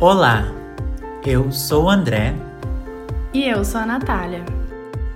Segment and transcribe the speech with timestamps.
[0.00, 0.46] Olá,
[1.26, 2.34] eu sou o André.
[3.34, 4.42] E eu sou a Natália.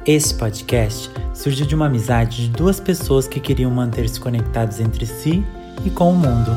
[0.05, 5.43] Esse podcast surgiu de uma amizade de duas pessoas que queriam manter-se conectados entre si
[5.87, 6.51] e com o mundo.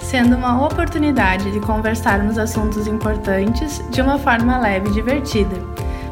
[0.00, 5.54] Sendo uma oportunidade de conversarmos assuntos importantes de uma forma leve e divertida.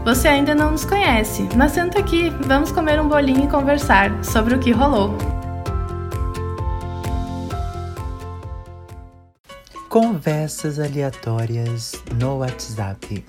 [0.05, 4.55] Você ainda não nos conhece, mas senta aqui, vamos comer um bolinho e conversar sobre
[4.55, 5.34] o que rolou.
[9.95, 13.25] Conversas aleatórias no WhatsApp.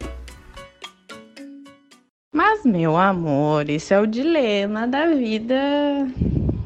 [2.34, 5.56] Mas, meu amor, isso é o dilema da vida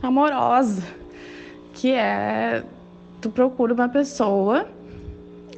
[0.02, 0.84] amorosa,
[1.74, 2.64] que é
[3.20, 4.66] tu procura uma pessoa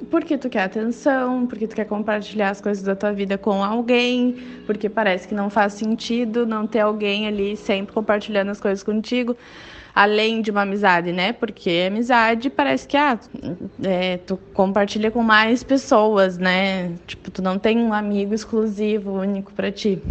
[0.09, 4.35] porque tu quer atenção, porque tu quer compartilhar as coisas da tua vida com alguém,
[4.65, 9.37] porque parece que não faz sentido não ter alguém ali sempre compartilhando as coisas contigo
[9.93, 11.33] além de uma amizade, né?
[11.33, 13.19] Porque amizade parece que ah,
[13.83, 16.93] é, tu compartilha com mais pessoas, né?
[17.05, 20.01] Tipo, tu não tem um amigo exclusivo, único para ti.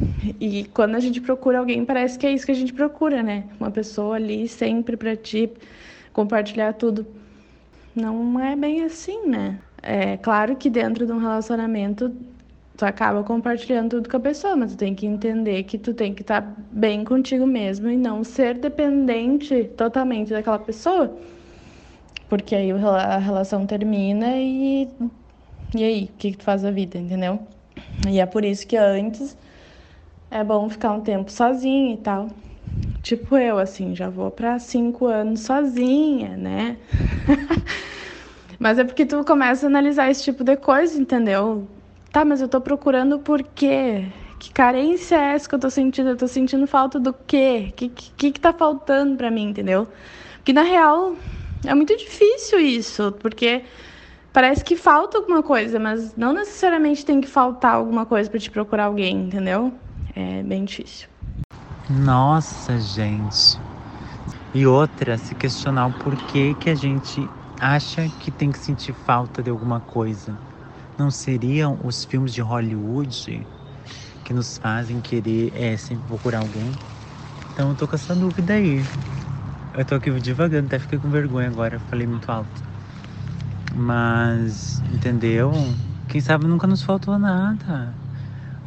[0.41, 3.45] E quando a gente procura alguém, parece que é isso que a gente procura, né?
[3.59, 5.51] Uma pessoa ali sempre para ti,
[6.13, 7.07] compartilhar tudo.
[7.95, 9.59] Não é bem assim, né?
[9.83, 12.15] É claro que dentro de um relacionamento
[12.81, 16.15] tu acaba compartilhando tudo com a pessoa, mas tu tem que entender que tu tem
[16.15, 21.15] que estar tá bem contigo mesmo e não ser dependente totalmente daquela pessoa.
[22.27, 24.89] Porque aí a relação termina e.
[25.75, 27.39] E aí, o que, que tu faz da vida, entendeu?
[28.09, 29.37] E é por isso que antes
[30.31, 32.29] é bom ficar um tempo sozinha e tal.
[33.03, 36.79] Tipo eu, assim, já vou para cinco anos sozinha, né?
[38.59, 41.69] Mas é porque tu começa a analisar esse tipo de coisa, entendeu?
[42.13, 44.13] Tá, mas eu tô procurando por quê?
[44.39, 46.11] Que carência é essa que eu tô sentindo?
[46.11, 47.69] Eu tô sentindo falta do quê?
[47.71, 49.87] O que, que, que tá faltando para mim, entendeu?
[50.37, 51.17] Porque na real
[51.65, 53.65] é muito difícil isso, porque
[54.33, 58.51] parece que falta alguma coisa, mas não necessariamente tem que faltar alguma coisa para te
[58.51, 59.73] procurar alguém, entendeu?
[60.15, 61.09] É bem difícil.
[61.89, 63.61] Nossa, gente.
[64.53, 69.43] E outra, se questionar o porquê que a gente acha que tem que sentir falta
[69.43, 70.41] de alguma coisa
[71.01, 73.47] não seriam os filmes de Hollywood
[74.23, 76.71] que nos fazem querer é, sempre procurar alguém?
[77.53, 78.85] Então eu tô com essa dúvida aí.
[79.79, 82.63] Eu tô aqui divagando, até fiquei com vergonha agora, falei muito alto.
[83.75, 85.53] Mas, entendeu?
[86.07, 87.95] Quem sabe nunca nos faltou nada.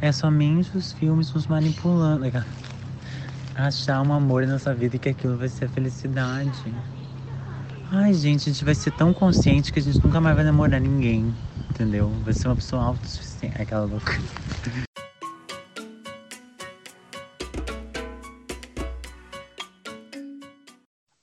[0.00, 2.24] É somente os filmes nos manipulando.
[3.54, 6.74] Achar um amor nessa vida e que aquilo vai ser a felicidade.
[7.92, 10.80] Ai, gente, a gente vai ser tão consciente que a gente nunca mais vai namorar
[10.80, 11.32] ninguém
[11.74, 12.08] entendeu?
[12.22, 13.60] Vai ser uma pessoa autossuficiente.
[13.60, 14.12] Aquela louca.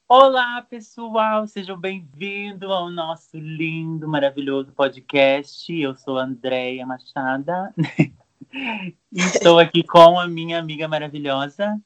[0.09, 5.73] Olá, pessoal, sejam bem-vindos ao nosso lindo, maravilhoso podcast.
[5.73, 8.11] Eu sou a Andréia Machada e
[9.15, 11.79] estou aqui com a minha amiga maravilhosa.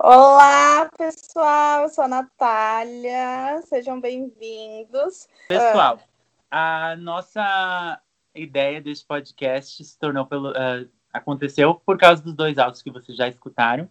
[0.00, 5.28] Olá, pessoal, eu sou a Natália, sejam bem-vindos.
[5.48, 6.00] Pessoal,
[6.50, 8.00] a nossa
[8.34, 10.50] ideia desse podcast se tornou pelo.
[10.50, 13.88] Uh, aconteceu por causa dos dois áudios que vocês já escutaram.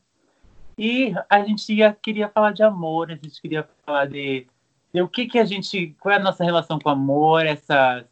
[0.77, 4.47] E a gente ia, queria falar de amor, a gente queria falar de,
[4.93, 5.95] de o que, que a gente.
[5.99, 8.05] Qual é a nossa relação com o amor, essa.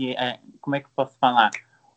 [0.00, 1.50] É, como é que eu posso falar?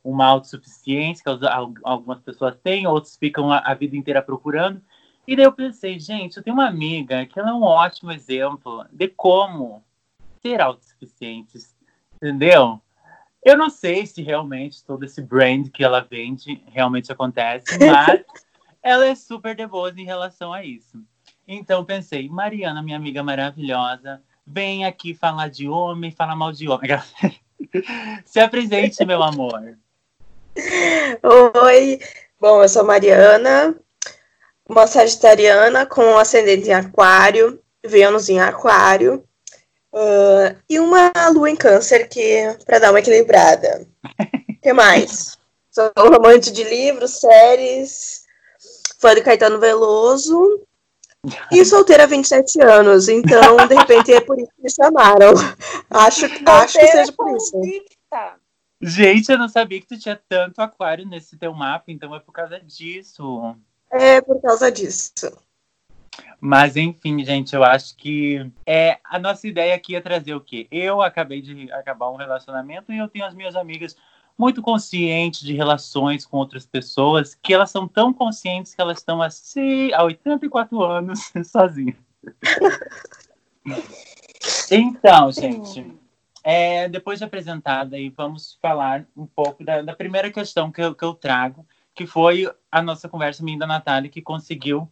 [0.03, 1.47] Uma autossuficiência que
[1.83, 4.81] algumas pessoas têm, outros ficam a, a vida inteira procurando.
[5.27, 8.85] E daí eu pensei, gente, eu tenho uma amiga que ela é um ótimo exemplo
[8.91, 9.83] de como
[10.43, 11.74] ser autossuficientes
[12.25, 12.81] Entendeu?
[13.43, 18.23] Eu não sei se realmente todo esse brand que ela vende realmente acontece, mas
[18.81, 19.63] ela é super de
[19.99, 20.97] em relação a isso.
[21.47, 26.89] Então pensei, Mariana, minha amiga maravilhosa, vem aqui falar de homem, falar mal de homem.
[28.25, 29.77] Se apresente, meu amor.
[31.63, 31.99] Oi,
[32.41, 33.75] bom, eu sou Mariana,
[34.67, 39.23] uma sagitariana com ascendente em aquário, Vênus em aquário.
[39.95, 43.87] Uh, e uma lua em câncer que para dar uma equilibrada.
[44.19, 45.37] O que mais?
[45.71, 48.25] Sou amante de livros, séries,
[48.99, 50.61] fã de Caetano Veloso
[51.49, 53.07] e solteira há 27 anos.
[53.07, 55.33] Então, de repente, é por isso que me chamaram.
[55.89, 57.61] Acho, acho que seja por isso.
[58.81, 62.33] Gente, eu não sabia que tu tinha tanto aquário nesse teu mapa, então é por
[62.33, 63.55] causa disso.
[63.89, 65.13] É por causa disso.
[66.39, 70.67] Mas enfim, gente, eu acho que é a nossa ideia aqui é trazer o quê?
[70.69, 73.95] Eu acabei de acabar um relacionamento e eu tenho as minhas amigas
[74.37, 79.21] muito conscientes de relações com outras pessoas, que elas são tão conscientes que elas estão
[79.21, 81.95] assim há 84 anos sozinhas.
[84.69, 85.95] então, gente,
[86.43, 90.93] é, depois de apresentada, aí, vamos falar um pouco da, da primeira questão que eu,
[90.93, 94.91] que eu trago, que foi a nossa conversa minha da Natália, que conseguiu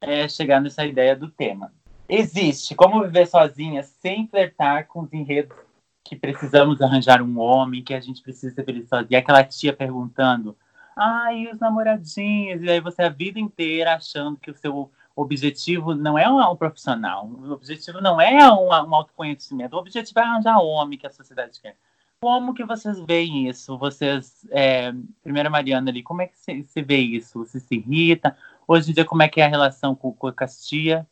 [0.00, 1.72] é, chegar nessa ideia do tema.
[2.08, 5.56] Existe como viver sozinha sem flertar com os enredos
[6.04, 9.18] que precisamos arranjar um homem, que a gente precisa ser feliz sozinha.
[9.18, 10.56] Aquela tia perguntando,
[10.96, 12.62] ai, ah, os namoradinhos?
[12.62, 16.56] E aí você a vida inteira achando que o seu objetivo não é um, um
[16.56, 21.10] profissional, o objetivo não é um, um autoconhecimento, o objetivo é arranjar homem que a
[21.10, 21.76] sociedade quer.
[22.20, 23.78] Como que vocês veem isso?
[23.78, 24.92] Vocês, é,
[25.22, 27.44] primeira Mariana ali, como é que você vê isso?
[27.44, 28.36] Você se irrita?
[28.68, 31.06] Hoje em dia, como é que é a relação com, com a Castia?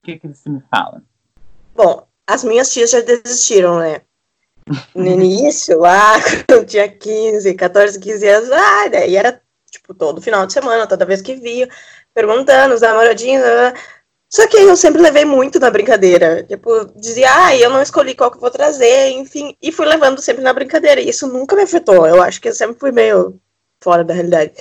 [0.00, 1.02] O que, que você me fala?
[1.74, 4.02] Bom, as minhas tias já desistiram, né?
[4.94, 10.22] No início, lá, quando eu tinha 15, 14, 15 anos, ah, daí era, tipo, todo
[10.22, 11.68] final de semana, toda vez que via,
[12.14, 13.74] perguntando, os namoradinhos, né?
[14.32, 16.44] Só que eu sempre levei muito na brincadeira.
[16.44, 20.20] Tipo, dizia, ah, eu não escolhi qual que eu vou trazer, enfim, e fui levando
[20.20, 21.00] sempre na brincadeira.
[21.00, 22.06] E isso nunca me afetou.
[22.06, 23.40] Eu acho que eu sempre fui meio
[23.82, 24.52] fora da realidade.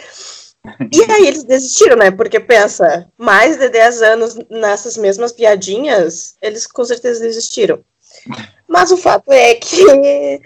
[0.91, 2.11] E aí eles desistiram, né?
[2.11, 7.83] Porque pensa, mais de 10 anos nessas mesmas piadinhas, eles com certeza desistiram.
[8.67, 10.41] Mas o fato é que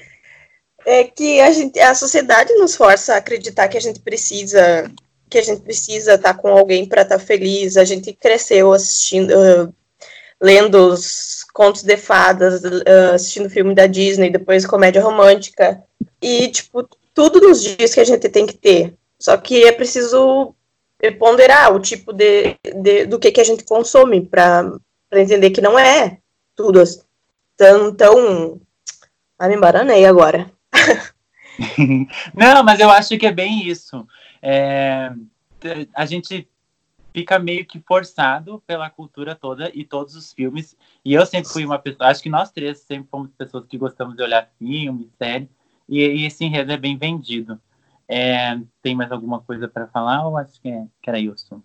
[0.85, 4.91] é que a, gente, a sociedade nos força a acreditar que a gente precisa
[5.29, 7.75] que a gente precisa estar com alguém para estar feliz.
[7.75, 9.73] A gente cresceu assistindo, uh,
[10.39, 15.81] lendo os contos de fadas, uh, assistindo filme da Disney, depois comédia romântica.
[16.21, 18.93] E, tipo, tudo nos dias que a gente tem que ter.
[19.23, 20.53] Só que é preciso
[21.19, 24.71] ponderar o tipo de, de do que, que a gente consome para
[25.13, 26.17] entender que não é
[26.55, 26.83] tudo
[27.55, 27.93] tão.
[27.93, 28.59] tão...
[29.37, 30.51] Ah, me embaranei agora.
[32.33, 34.05] não, mas eu acho que é bem isso
[34.43, 35.15] é,
[35.93, 36.45] a gente
[37.13, 40.75] fica meio que forçado pela cultura toda e todos os filmes.
[41.05, 44.17] E eu sempre fui uma pessoa, acho que nós três sempre fomos pessoas que gostamos
[44.17, 45.47] de olhar filmes, séries,
[45.87, 47.59] e, e esse enredo é bem vendido.
[48.07, 51.61] É, tem mais alguma coisa para falar ou acho que, é, que era isso?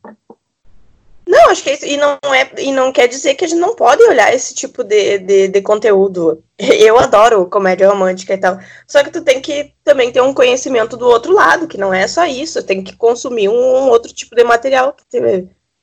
[1.29, 1.85] Não, acho que é isso.
[1.85, 4.83] E não, é, e não quer dizer que a gente não pode olhar esse tipo
[4.83, 6.43] de, de, de, conteúdo.
[6.59, 8.59] Eu adoro comédia romântica e tal.
[8.87, 12.07] Só que tu tem que também ter um conhecimento do outro lado, que não é
[12.07, 12.63] só isso.
[12.63, 14.97] Tem que consumir um, outro tipo de material.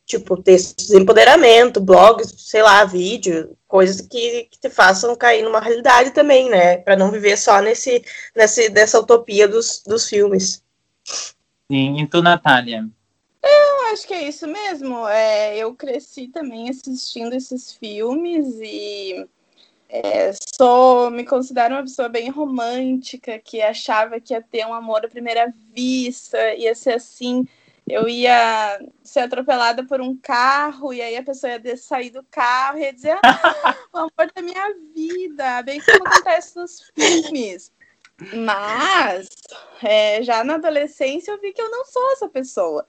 [0.05, 5.59] Tipo, textos de empoderamento, blogs, sei lá, vídeo, coisas que, que te façam cair numa
[5.59, 6.77] realidade também, né?
[6.77, 8.03] Para não viver só nesse,
[8.35, 10.63] nesse, nessa utopia dos, dos filmes.
[11.71, 12.87] Sim, e tu, Natália?
[13.43, 15.07] Eu acho que é isso mesmo.
[15.07, 19.27] É, eu cresci também assistindo esses filmes e
[19.89, 25.05] é, sou, me considero uma pessoa bem romântica, que achava que ia ter um amor
[25.05, 27.47] à primeira vista, ia ser assim,
[27.87, 32.79] eu ia ser atropelada por um carro, e aí a pessoa ia sair do carro
[32.79, 37.71] e ia dizer, ah, o amor da minha vida, bem como acontece nos filmes.
[38.33, 39.29] Mas
[39.83, 42.87] é, já na adolescência eu vi que eu não sou essa pessoa.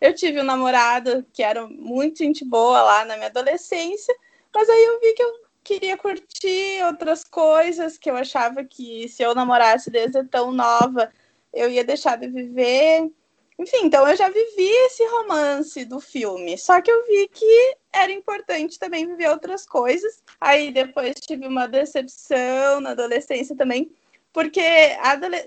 [0.00, 4.14] Eu tive um namorado que era muito gente boa lá na minha adolescência,
[4.54, 5.32] mas aí eu vi que eu
[5.64, 11.10] queria curtir outras coisas que eu achava que se eu namorasse desde tão nova,
[11.52, 13.10] eu ia deixar de viver.
[13.58, 18.12] Enfim, então eu já vivi esse romance do filme, só que eu vi que era
[18.12, 20.22] importante também viver outras coisas.
[20.38, 23.90] Aí depois tive uma decepção na adolescência também,
[24.30, 24.60] porque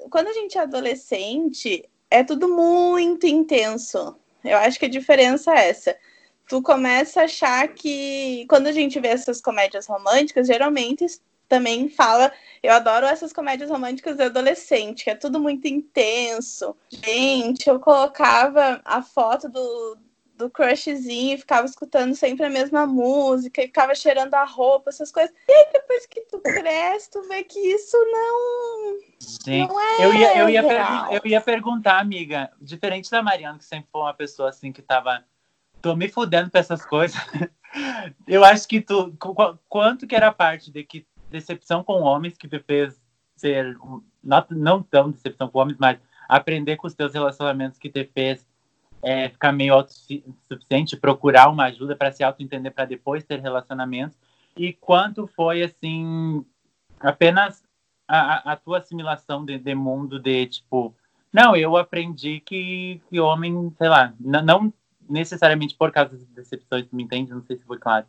[0.09, 4.15] quando a gente é adolescente, é tudo muito intenso.
[4.43, 5.95] Eu acho que a diferença é essa.
[6.47, 11.05] Tu começa a achar que quando a gente vê essas comédias românticas, geralmente
[11.49, 16.75] também fala, eu adoro essas comédias românticas de adolescente, que é tudo muito intenso.
[16.89, 19.97] Gente, eu colocava a foto do,
[20.35, 25.11] do crushzinho e ficava escutando sempre a mesma música e ficava cheirando a roupa, essas
[25.11, 25.35] coisas.
[25.47, 28.99] E aí depois que tu cresce, tu vê que isso não.
[29.19, 29.67] Sim.
[29.67, 30.61] Não é eu, ia, eu, ia
[31.11, 35.25] eu ia perguntar, amiga, diferente da Mariana, que sempre foi uma pessoa assim que tava.
[35.81, 37.17] Tô me fudendo pra essas coisas.
[38.27, 39.13] eu acho que tu.
[39.67, 43.01] Quanto que era parte de que decepção com homens que te fez
[43.35, 43.77] ser.
[44.23, 48.47] Não, não tão decepção com homens, mas aprender com os teus relacionamentos que te fez
[49.01, 54.17] é, ficar meio autossuficiente, procurar uma ajuda para se auto-entender para depois ter relacionamentos?
[54.57, 56.45] E quanto foi, assim,
[56.99, 57.63] apenas
[58.07, 60.93] a, a tua assimilação de, de, mundo de, tipo,
[61.31, 64.73] não, eu aprendi que, que homem, sei lá, não
[65.07, 67.31] necessariamente por causa das decepções, me entende?
[67.31, 68.05] Não sei se foi claro.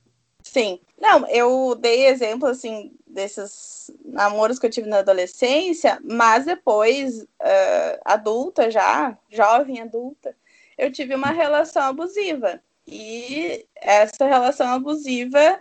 [0.52, 0.80] Sim.
[1.00, 8.00] Não, eu dei exemplo, assim, desses namoros que eu tive na adolescência, mas depois, uh,
[8.04, 10.34] adulta já, jovem adulta,
[10.76, 12.60] eu tive uma relação abusiva.
[12.84, 15.60] E essa relação abusiva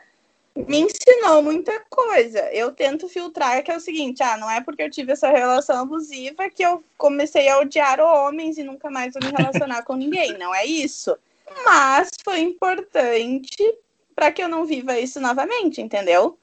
[0.56, 2.52] me ensinou muita coisa.
[2.52, 5.84] Eu tento filtrar que é o seguinte, ah, não é porque eu tive essa relação
[5.84, 10.36] abusiva que eu comecei a odiar homens e nunca mais vou me relacionar com ninguém.
[10.36, 11.16] Não é isso.
[11.64, 13.78] Mas foi importante
[14.20, 16.38] para que eu não viva isso novamente, entendeu?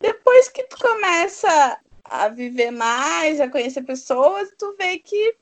[0.00, 5.34] Depois que tu começa a viver mais, a conhecer pessoas, tu vê que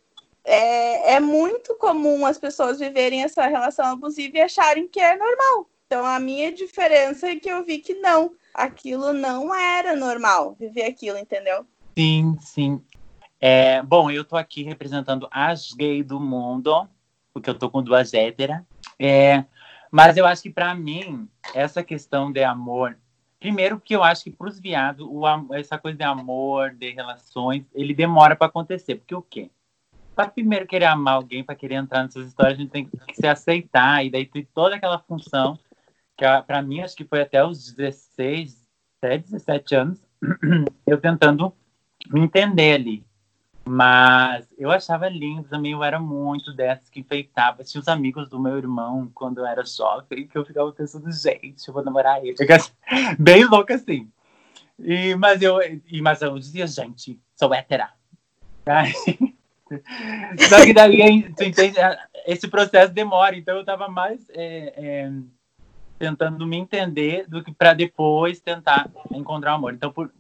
[0.47, 5.69] é, é muito comum as pessoas viverem essa relação abusiva e acharem que é normal.
[5.87, 10.85] Então, a minha diferença é que eu vi que não, aquilo não era normal, viver
[10.85, 11.67] aquilo, entendeu?
[11.99, 12.83] Sim, sim.
[13.39, 16.89] É, bom, eu tô aqui representando as gays do mundo,
[17.31, 18.63] porque eu tô com duas héteras.
[18.99, 19.45] É,
[19.95, 22.99] mas eu acho que para mim, essa questão de amor,
[23.39, 25.07] primeiro que eu acho que para os viados,
[25.53, 28.97] essa coisa de amor, de relações, ele demora para acontecer.
[28.97, 29.51] Porque o quê?
[30.17, 33.27] para primeiro querer amar alguém, para querer entrar nessas histórias, a gente tem que se
[33.27, 34.05] aceitar.
[34.05, 35.57] E daí tem toda aquela função,
[36.17, 38.67] que para mim, acho que foi até os 16,
[39.01, 40.03] até 17 anos,
[40.85, 41.53] eu tentando
[42.11, 43.05] me entender ali.
[43.67, 47.65] Mas eu achava lindo também, eu era muito dessas que enfeitava.
[47.65, 51.67] Tinha os amigos do meu irmão quando eu era jovem, que eu ficava pensando, gente,
[51.67, 52.37] eu vou namorar ele.
[53.19, 54.11] Bem louca assim.
[54.79, 57.91] E, mas, eu, e, mas eu dizia, gente, sou hétera.
[60.49, 61.75] Só que daí, entende,
[62.27, 65.13] esse processo demora, então eu estava mais é, é,
[65.99, 69.73] tentando me entender do que para depois tentar encontrar o amor.
[69.73, 70.13] Então, por,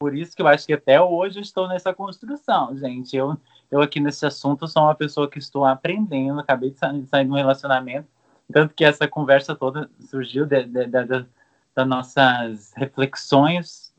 [0.00, 3.14] por isso que eu acho que até hoje eu estou nessa construção, gente.
[3.14, 3.36] Eu,
[3.70, 7.26] eu aqui nesse assunto sou uma pessoa que estou aprendendo, acabei de sair, de sair
[7.26, 8.08] de um relacionamento,
[8.50, 11.26] tanto que essa conversa toda surgiu de, de, de,
[11.74, 13.92] das nossas reflexões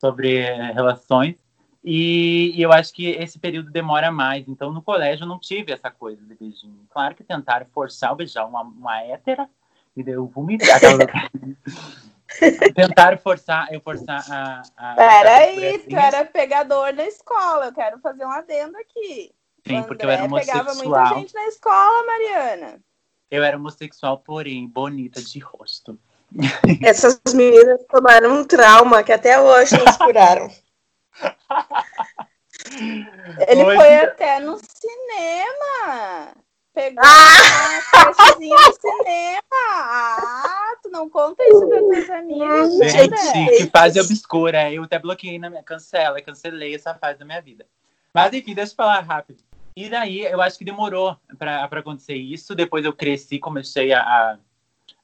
[0.00, 0.42] sobre
[0.72, 1.36] relações.
[1.84, 4.48] E, e, eu acho que esse período demora mais.
[4.48, 6.80] Então, no colégio, eu não tive essa coisa de beijinho.
[6.88, 9.46] Claro que tentaram forçar o beijar uma, uma hétera,
[9.94, 10.80] e eu vomitar.
[12.74, 14.62] tentaram forçar, eu forçar a.
[14.76, 17.66] a Peraí, tu era pegador na escola.
[17.66, 19.32] Eu quero fazer um adendo aqui.
[19.66, 20.64] Sim, o porque eu era homossexual.
[20.64, 22.80] pegava muita gente na escola, Mariana.
[23.30, 25.98] Eu era homossexual, porém, bonita de rosto.
[26.82, 30.50] Essas meninas tomaram um trauma que até hoje não curaram.
[33.48, 33.76] Ele Hoje...
[33.76, 36.34] foi até no cinema.
[36.74, 37.80] Pegou ah!
[38.02, 39.40] uma festinha no cinema.
[39.52, 42.92] Ah, tu não conta isso pra tuas amigas.
[42.92, 44.72] Gente, que fase obscura.
[44.72, 47.66] Eu até bloqueei na minha cancela, cancelei essa fase da minha vida.
[48.14, 49.42] Mas enfim, deixa eu falar rápido.
[49.76, 52.54] E daí, eu acho que demorou para acontecer isso.
[52.54, 54.38] Depois eu cresci, comecei a,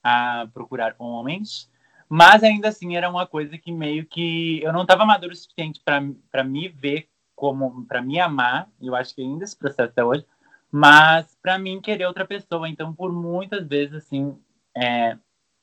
[0.02, 1.70] a procurar homens.
[2.08, 5.80] Mas ainda assim era uma coisa que meio que eu não estava maduro o suficiente
[5.84, 8.68] para me ver como para me amar.
[8.80, 10.24] Eu acho que ainda esse processo até hoje,
[10.70, 12.68] mas para mim querer outra pessoa.
[12.68, 14.36] Então, por muitas vezes assim,
[14.76, 15.16] é,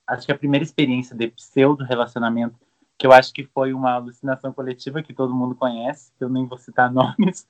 [0.07, 2.55] acho que a primeira experiência de pseudo relacionamento
[2.97, 6.45] que eu acho que foi uma alucinação coletiva que todo mundo conhece, que eu nem
[6.45, 7.47] vou citar nomes,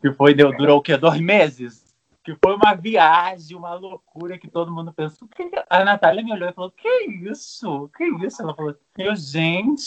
[0.00, 0.96] que foi deu, durou o quê?
[0.96, 1.88] Dois meses?
[2.28, 5.26] que foi uma viagem, uma loucura que todo mundo pensou.
[5.28, 5.50] Que...
[5.70, 7.88] A Natália me olhou e falou: Que isso?
[7.96, 8.42] Que isso?
[8.42, 9.86] Ela falou: Eu, gente,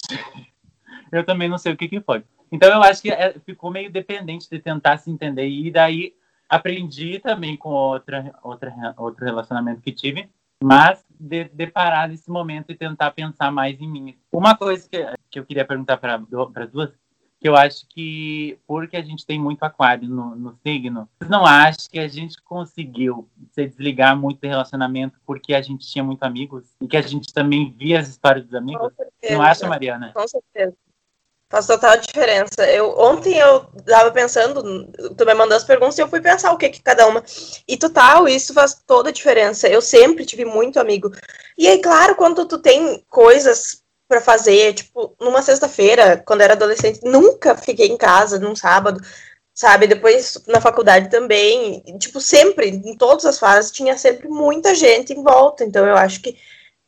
[1.11, 2.23] eu também não sei o que, que foi.
[2.51, 5.47] Então eu acho que é, ficou meio dependente de tentar se entender.
[5.47, 6.15] E daí
[6.51, 10.29] aprendi também com outra, outra, outro relacionamento que tive,
[10.61, 14.17] mas de, de parar nesse momento e tentar pensar mais em mim.
[14.29, 16.91] Uma coisa que, que eu queria perguntar para as duas
[17.39, 21.89] que eu acho que, porque a gente tem muito aquário no, no signo, não acho
[21.89, 26.65] que a gente conseguiu se desligar muito do relacionamento porque a gente tinha muito amigos
[26.79, 28.93] e que a gente também via as histórias dos amigos?
[29.27, 30.11] Não acha, Mariana?
[30.13, 30.75] Com certeza.
[31.51, 32.65] Faz total diferença.
[32.71, 36.57] Eu, ontem eu estava pensando, tu me mandou as perguntas e eu fui pensar o
[36.57, 37.21] que que cada uma.
[37.67, 39.67] E total, isso faz toda a diferença.
[39.67, 41.11] Eu sempre tive muito amigo.
[41.57, 47.01] E aí, claro, quando tu tem coisas para fazer, tipo, numa sexta-feira, quando era adolescente,
[47.03, 49.01] nunca fiquei em casa num sábado,
[49.53, 49.87] sabe?
[49.87, 55.21] Depois na faculdade também, tipo, sempre, em todas as fases, tinha sempre muita gente em
[55.21, 55.65] volta.
[55.65, 56.37] Então eu acho que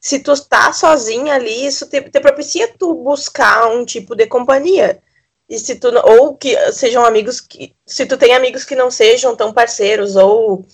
[0.04, 5.02] se tu tá sozinha ali, isso te, te propicia tu buscar um tipo de companhia.
[5.48, 9.34] E se tu ou que sejam amigos que se tu tem amigos que não sejam
[9.34, 10.66] tão parceiros ou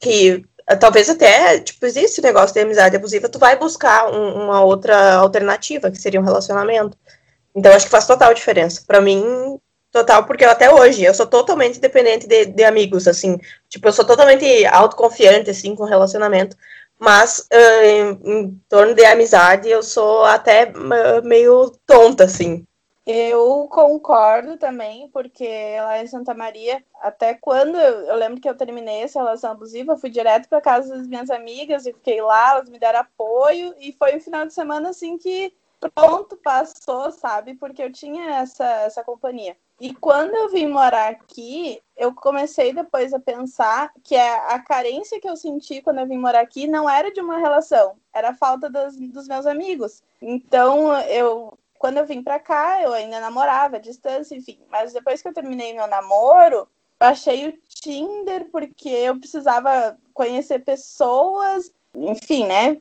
[0.00, 0.44] que
[0.80, 5.14] talvez até, tipo, existe o negócio de amizade abusiva, tu vai buscar um, uma outra
[5.14, 6.98] alternativa, que seria um relacionamento.
[7.54, 8.82] Então, acho que faz total diferença.
[8.84, 9.56] para mim,
[9.92, 13.38] total, porque eu, até hoje, eu sou totalmente dependente de, de, amigos, assim.
[13.68, 16.56] Tipo, eu sou totalmente autoconfiante, assim, com relacionamento.
[17.04, 22.66] Mas, uh, em, em, torno de amizade, eu sou até uh, meio tonta, assim.
[23.06, 25.46] Eu concordo também, porque
[25.78, 29.98] lá em Santa Maria, até quando eu, eu lembro que eu terminei essa relação abusiva,
[29.98, 33.92] fui direto para casa das minhas amigas e fiquei lá, elas me deram apoio, e
[33.92, 35.52] foi um final de semana assim que
[35.94, 37.52] pronto, passou, sabe?
[37.52, 39.54] Porque eu tinha essa, essa companhia.
[39.80, 45.28] E quando eu vim morar aqui, eu comecei depois a pensar que a, carência que
[45.28, 48.70] eu senti quando eu vim morar aqui não era de uma relação, era a falta
[48.70, 50.02] dos, dos meus amigos.
[50.22, 54.58] Então, eu, quando eu vim pra cá, eu ainda namorava à distância, enfim.
[54.70, 61.72] Mas depois que eu terminei meu namoro, achei o Tinder porque eu precisava conhecer pessoas,
[61.96, 62.80] enfim, né?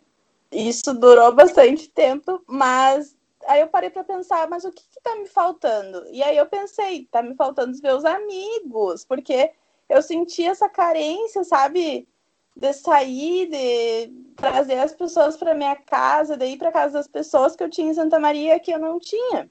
[0.52, 3.16] Isso durou bastante tempo, mas
[3.48, 6.06] aí eu parei para pensar, mas o que tá me faltando?
[6.10, 9.52] E aí eu pensei, tá me faltando os meus amigos, porque
[9.90, 12.08] eu senti essa carência, sabe?
[12.56, 17.56] De sair, de trazer as pessoas para minha casa, de ir para casa das pessoas
[17.56, 19.50] que eu tinha em Santa Maria que eu não tinha,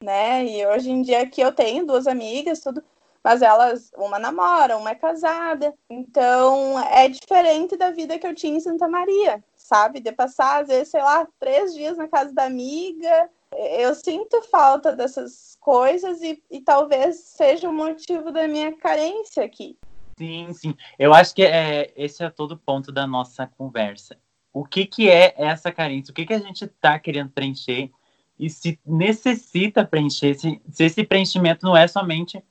[0.00, 0.44] né?
[0.44, 2.82] E hoje em dia aqui eu tenho duas amigas, tudo,
[3.22, 8.56] mas elas, uma namora, uma é casada, então é diferente da vida que eu tinha
[8.56, 10.00] em Santa Maria, sabe?
[10.00, 13.30] De passar, às vezes, sei lá, três dias na casa da amiga.
[13.56, 19.78] Eu sinto falta dessas coisas e, e talvez seja o motivo da minha carência aqui.
[20.18, 20.74] Sim, sim.
[20.98, 24.16] Eu acho que é, esse é todo o ponto da nossa conversa.
[24.52, 26.12] O que, que é essa carência?
[26.12, 27.90] O que, que a gente está querendo preencher?
[28.38, 32.42] E se necessita preencher, se, se esse preenchimento não é somente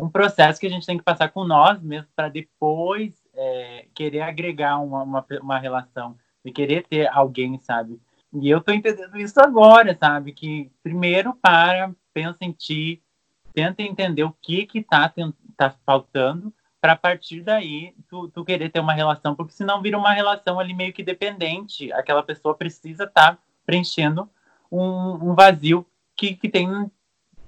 [0.00, 4.22] um processo que a gente tem que passar com nós mesmo para depois é, querer
[4.22, 8.00] agregar uma, uma, uma relação de querer ter alguém, sabe?
[8.34, 10.32] E eu tô entendendo isso agora, sabe?
[10.32, 13.02] Que primeiro para, pensa em ti,
[13.52, 15.12] tenta entender o que que tá,
[15.56, 20.12] tá faltando, para partir daí tu, tu querer ter uma relação, porque senão vira uma
[20.12, 21.92] relação ali meio que dependente.
[21.92, 24.28] Aquela pessoa precisa estar tá preenchendo
[24.70, 25.86] um, um, vazio
[26.16, 26.90] que, que tem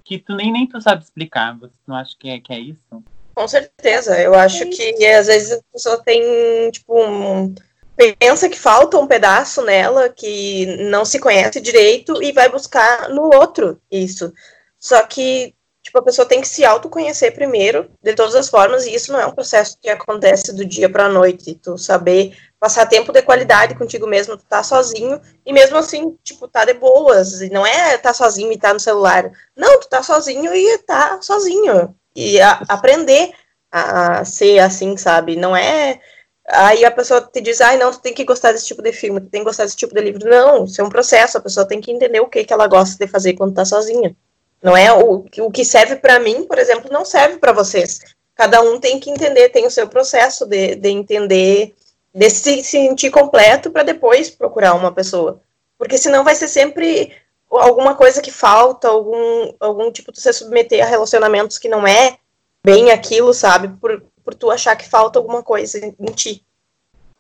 [0.04, 1.58] que tu nem, nem tu sabe explicar.
[1.58, 3.02] Você não acha que é, que é isso?
[3.34, 4.20] Com certeza.
[4.20, 7.54] Eu acho que às vezes a pessoa tem, tipo, um
[7.96, 13.34] pensa que falta um pedaço nela, que não se conhece direito e vai buscar no
[13.34, 14.32] outro isso.
[14.78, 18.94] Só que, tipo, a pessoa tem que se autoconhecer primeiro, de todas as formas, e
[18.94, 21.54] isso não é um processo que acontece do dia para a noite.
[21.54, 26.48] Tu saber passar tempo de qualidade contigo mesmo, tu tá sozinho, e mesmo assim, tipo,
[26.48, 27.40] tá de boas.
[27.42, 29.30] E não é tá sozinho e tá no celular.
[29.56, 31.94] Não, tu tá sozinho e tá sozinho.
[32.14, 33.32] E a, aprender
[33.70, 35.36] a ser assim, sabe?
[35.36, 36.00] Não é
[36.46, 39.20] Aí a pessoa te diz, ai, não, tu tem que gostar desse tipo de filme,
[39.20, 40.28] tu tem que gostar desse tipo de livro.
[40.28, 43.02] Não, isso é um processo, a pessoa tem que entender o que, que ela gosta
[43.02, 44.14] de fazer quando tá sozinha.
[44.62, 48.00] Não é o, o que serve para mim, por exemplo, não serve para vocês.
[48.34, 51.74] Cada um tem que entender, tem o seu processo de, de entender,
[52.14, 55.40] de se sentir completo para depois procurar uma pessoa.
[55.78, 57.12] Porque senão vai ser sempre
[57.50, 62.18] alguma coisa que falta, algum, algum tipo de se submeter a relacionamentos que não é
[62.64, 63.68] bem aquilo, sabe?
[63.80, 66.44] Por, por tu achar que falta alguma coisa em ti.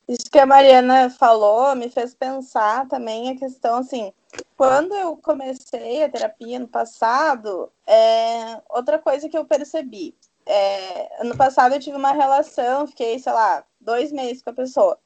[0.08, 4.12] Isso que a Mariana falou me fez pensar também a questão assim,
[4.56, 10.14] quando eu comecei a terapia no passado, é, outra coisa que eu percebi,
[10.44, 14.98] é, ano passado eu tive uma relação, fiquei, sei lá, dois meses com a pessoa.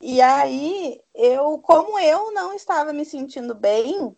[0.00, 4.16] E aí, eu, como eu não estava me sentindo bem,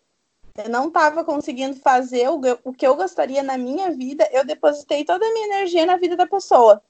[0.57, 5.03] eu não estava conseguindo fazer o, o que eu gostaria na minha vida, eu depositei
[5.03, 6.81] toda a minha energia na vida da pessoa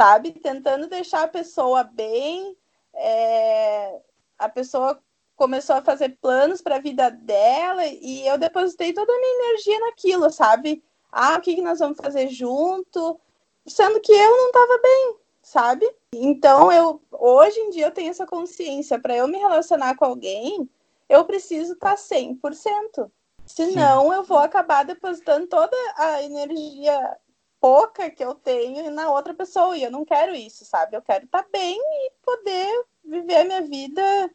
[0.00, 0.32] sabe?
[0.32, 2.56] Tentando deixar a pessoa bem.
[2.94, 4.00] É...
[4.38, 4.98] A pessoa
[5.36, 9.78] começou a fazer planos para a vida dela e eu depositei toda a minha energia
[9.80, 10.82] naquilo, sabe?
[11.12, 13.20] Ah, o que, que nós vamos fazer junto?
[13.66, 15.94] Sendo que eu não estava bem, sabe?
[16.14, 18.98] Então, eu hoje em dia eu tenho essa consciência.
[18.98, 20.66] Para eu me relacionar com alguém,
[21.10, 23.10] eu preciso estar tá 100%.
[23.44, 24.14] Senão, Sim.
[24.14, 27.18] eu vou acabar depositando toda a energia
[27.60, 29.76] pouca que eu tenho na outra pessoa.
[29.76, 30.96] E eu não quero isso, sabe?
[30.96, 34.30] Eu quero estar tá bem e poder viver a minha vida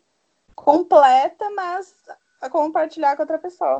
[0.55, 1.93] completa, mas
[2.39, 3.79] a compartilhar com outra pessoa.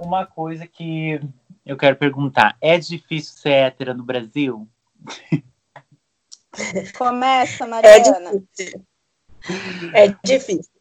[0.00, 1.20] Uma coisa que
[1.66, 4.68] eu quero perguntar: é difícil ser hétera no Brasil?
[6.96, 8.30] Começa, Mariana.
[8.30, 8.86] É difícil.
[9.94, 10.77] É difícil.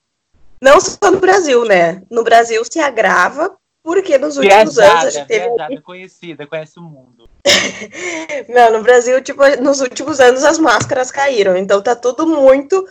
[0.61, 2.01] Não só no Brasil, né?
[2.09, 5.45] No Brasil se agrava, porque nos últimos viajada, anos a gente teve.
[5.45, 7.29] Viajada, conhecida, conhece o mundo.
[8.49, 12.85] Não, no Brasil, tipo, nos últimos anos as máscaras caíram, então tá tudo muito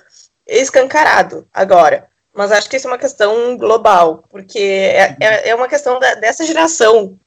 [0.46, 2.08] escancarado agora.
[2.34, 6.14] Mas acho que isso é uma questão global, porque é, é, é uma questão da,
[6.14, 7.18] dessa geração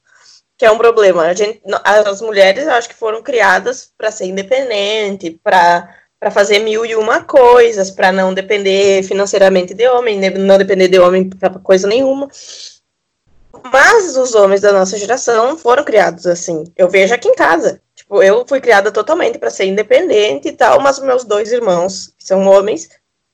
[0.56, 1.22] que é um problema.
[1.22, 5.88] A gente, as mulheres, eu acho que foram criadas para ser independente, para
[6.20, 10.98] para fazer mil e uma coisas, para não depender financeiramente de homem, não depender de
[10.98, 12.28] homem para coisa nenhuma.
[13.72, 16.64] Mas os homens da nossa geração foram criados assim.
[16.76, 17.80] Eu vejo aqui em casa.
[17.94, 22.24] Tipo, eu fui criada totalmente para ser independente e tal, mas meus dois irmãos, que
[22.24, 22.90] são homens,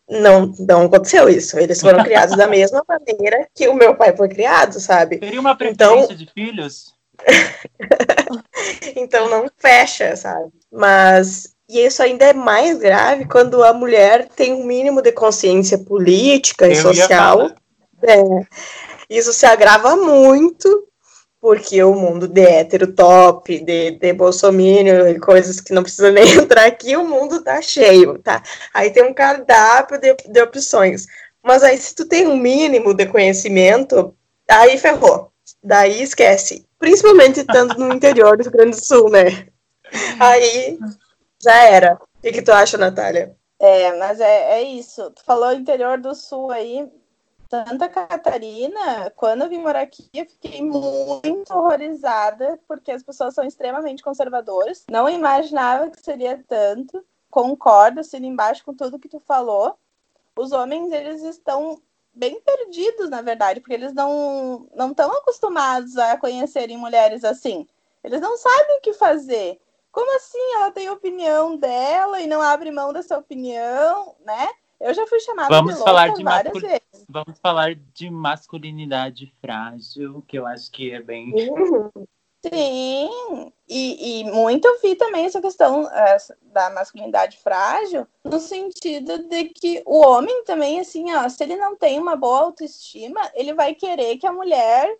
[0.09, 1.59] não, não aconteceu isso.
[1.59, 5.18] Eles foram criados da mesma maneira que o meu pai foi criado, sabe?
[5.18, 6.16] Teria uma preferência então...
[6.16, 6.94] de filhos?
[8.94, 10.53] então não fecha, sabe?
[10.70, 15.79] Mas e isso ainda é mais grave quando a mulher tem um mínimo de consciência
[15.79, 17.50] política e Eu social.
[18.02, 18.16] É,
[19.11, 20.87] isso se agrava muito
[21.40, 26.26] porque o mundo de hétero top, de, de bolsominion e coisas que não precisa nem
[26.35, 28.42] entrar aqui, o mundo tá cheio, tá?
[28.74, 31.07] Aí tem um cardápio de, de opções.
[31.42, 34.12] Mas aí, se tu tem um mínimo de conhecimento,
[34.50, 35.31] aí ferrou.
[35.62, 36.66] Daí esquece.
[36.81, 39.46] Principalmente estando no interior do Rio Grande do Sul, né?
[40.18, 40.79] Aí
[41.46, 41.94] já era.
[41.94, 43.37] O que, que tu acha, Natália?
[43.59, 45.11] É, mas é, é isso.
[45.12, 46.90] Tu falou interior do sul aí,
[47.48, 53.44] Santa Catarina, quando eu vim morar aqui, eu fiquei muito horrorizada, porque as pessoas são
[53.44, 54.85] extremamente conservadoras.
[54.90, 57.04] Não imaginava que seria tanto.
[57.30, 59.78] Concordo, assino embaixo com tudo que tu falou.
[60.37, 61.80] Os homens, eles estão
[62.12, 67.66] bem perdidos, na verdade, porque eles não não estão acostumados a conhecerem mulheres assim.
[68.02, 69.61] Eles não sabem o que fazer.
[69.96, 70.52] Como assim?
[70.56, 74.46] Ela tem opinião dela e não abre mão dessa opinião, né?
[74.78, 76.68] Eu já fui chamada vamos de falar de várias mascul...
[76.68, 77.06] vezes.
[77.09, 81.32] Vamos falar de masculinidade frágil, que eu acho que é bem.
[82.44, 89.26] Sim, e, e muito eu vi também essa questão essa, da masculinidade frágil, no sentido
[89.30, 93.54] de que o homem também, assim, ó, se ele não tem uma boa autoestima, ele
[93.54, 94.94] vai querer que a mulher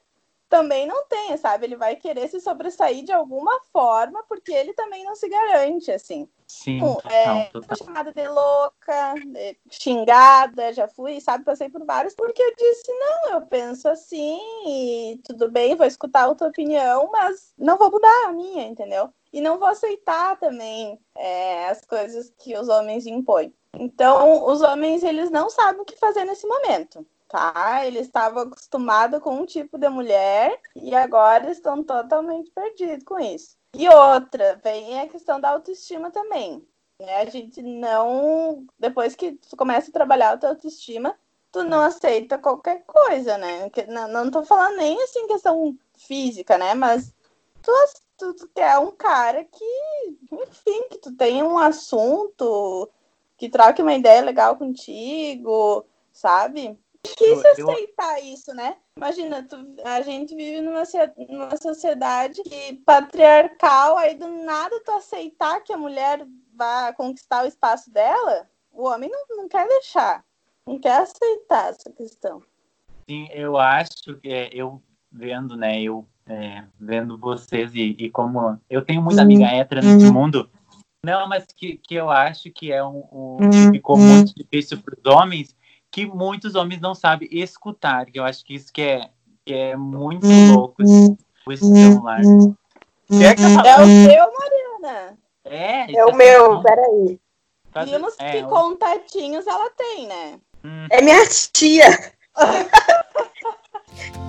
[0.48, 1.66] também não tenha, sabe?
[1.66, 6.28] Ele vai querer se sobressair de alguma forma, porque ele também não se garante, assim.
[6.46, 7.76] Sim, total, é, total.
[7.76, 11.44] chamada de louca, de xingada, já fui, sabe?
[11.44, 16.30] Passei por vários, porque eu disse, não, eu penso assim, e tudo bem, vou escutar
[16.30, 19.12] a tua opinião, mas não vou mudar a minha, entendeu?
[19.32, 23.52] E não vou aceitar também é, as coisas que os homens impõem.
[23.74, 27.04] Então, os homens, eles não sabem o que fazer nesse momento
[27.37, 27.87] tá?
[27.87, 33.57] Eles estavam acostumados com um tipo de mulher e agora estão totalmente perdidos com isso.
[33.75, 36.66] E outra, vem a questão da autoestima também.
[36.99, 37.16] Né?
[37.16, 38.64] A gente não.
[38.79, 41.14] Depois que tu começa a trabalhar a tua autoestima,
[41.53, 43.70] tu não aceita qualquer coisa, né?
[43.87, 46.72] Não, não tô falando nem assim questão física, né?
[46.72, 47.14] Mas
[47.61, 47.72] tu,
[48.16, 52.90] tu, tu quer um cara que, enfim, que tu tenha um assunto,
[53.37, 56.79] que troque uma ideia legal contigo, sabe?
[57.07, 57.71] Difícil eu...
[57.71, 58.77] aceitar isso, né?
[58.97, 60.83] Imagina, tu, a gente vive numa,
[61.29, 67.49] numa sociedade que, patriarcal, aí do nada tu aceitar que a mulher vá conquistar o
[67.49, 70.25] espaço dela, o homem não, não quer deixar,
[70.66, 72.42] não quer aceitar essa questão.
[73.09, 78.59] Sim, eu acho que é, eu vendo, né, eu é, vendo vocês e, e, como
[78.69, 80.51] eu tenho muita amiga hétera nesse mundo,
[81.05, 84.99] não, mas que, que eu acho que é um, um que ficou muito difícil para
[84.99, 85.55] os homens
[85.96, 89.09] que muitos homens não sabem escutar, que eu acho que isso que é,
[89.46, 91.16] que é muito louco assim,
[91.50, 92.20] esse celular.
[93.09, 95.18] Quer que eu é o seu, Mariana.
[95.42, 97.18] É, é o meu, peraí.
[97.87, 100.38] Vimos é, que contatinhos ela tem, né?
[100.62, 100.87] Hum.
[100.90, 102.12] É minha tia.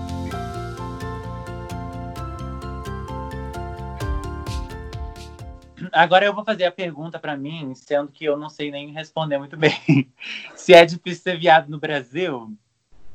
[5.92, 9.38] Agora eu vou fazer a pergunta para mim, sendo que eu não sei nem responder
[9.38, 9.72] muito bem.
[10.56, 12.52] Se é difícil ser viado no Brasil,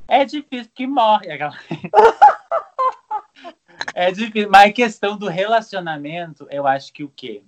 [0.07, 1.29] é difícil que morre.
[3.95, 7.43] é difícil, mas a questão do relacionamento, eu acho que o quê?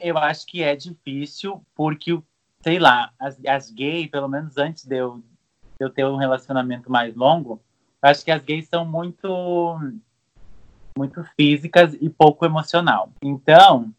[0.00, 2.16] Eu acho que é difícil porque,
[2.62, 5.24] sei lá, as, as gays, pelo menos antes de eu, de
[5.80, 7.60] eu ter um relacionamento mais longo,
[8.00, 9.80] acho que as gays são muito
[10.96, 13.10] muito físicas e pouco emocional.
[13.22, 13.92] Então,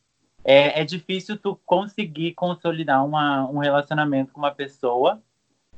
[0.44, 5.22] é, é difícil tu conseguir consolidar uma, um relacionamento com uma pessoa.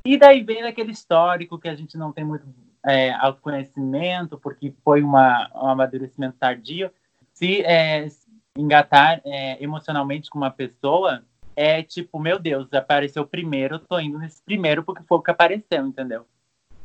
[0.04, 2.46] E daí vem aquele histórico que a gente não tem muito
[2.84, 6.90] é, autoconhecimento, porque foi uma, um amadurecimento tardio.
[7.32, 8.06] Se é,
[8.56, 11.24] engatar é, emocionalmente com uma pessoa,
[11.54, 15.86] é tipo, meu Deus, apareceu primeiro, tô indo nesse primeiro porque foi o que apareceu,
[15.86, 16.26] entendeu?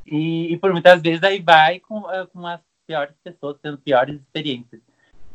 [0.05, 4.19] E, e por muitas vezes aí vai com, é, com as piores pessoas, tendo piores
[4.19, 4.81] experiências.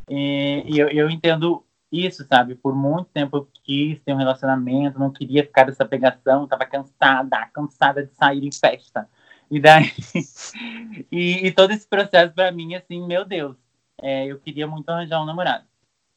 [0.09, 2.55] E, e eu, eu entendo isso, sabe?
[2.55, 7.45] Por muito tempo eu quis ter um relacionamento, não queria ficar dessa pegação, tava cansada,
[7.53, 9.09] cansada de sair em festa.
[9.49, 9.91] E daí.
[11.11, 13.55] e, e, todo esse processo para mim, assim, meu Deus,
[14.01, 15.65] é, eu queria muito arranjar um namorado.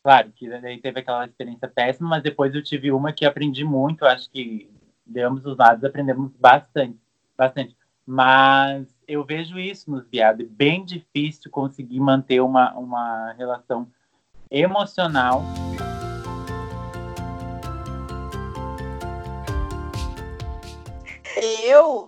[0.03, 4.05] Claro que daí teve aquela experiência péssima, mas depois eu tive uma que aprendi muito,
[4.07, 4.71] acho que
[5.07, 6.99] de ambos os lados aprendemos bastante,
[7.37, 7.77] bastante.
[8.07, 13.89] Mas eu vejo isso nos viados, é bem difícil conseguir manter uma, uma relação
[14.51, 15.43] emocional.
[21.63, 22.05] Eu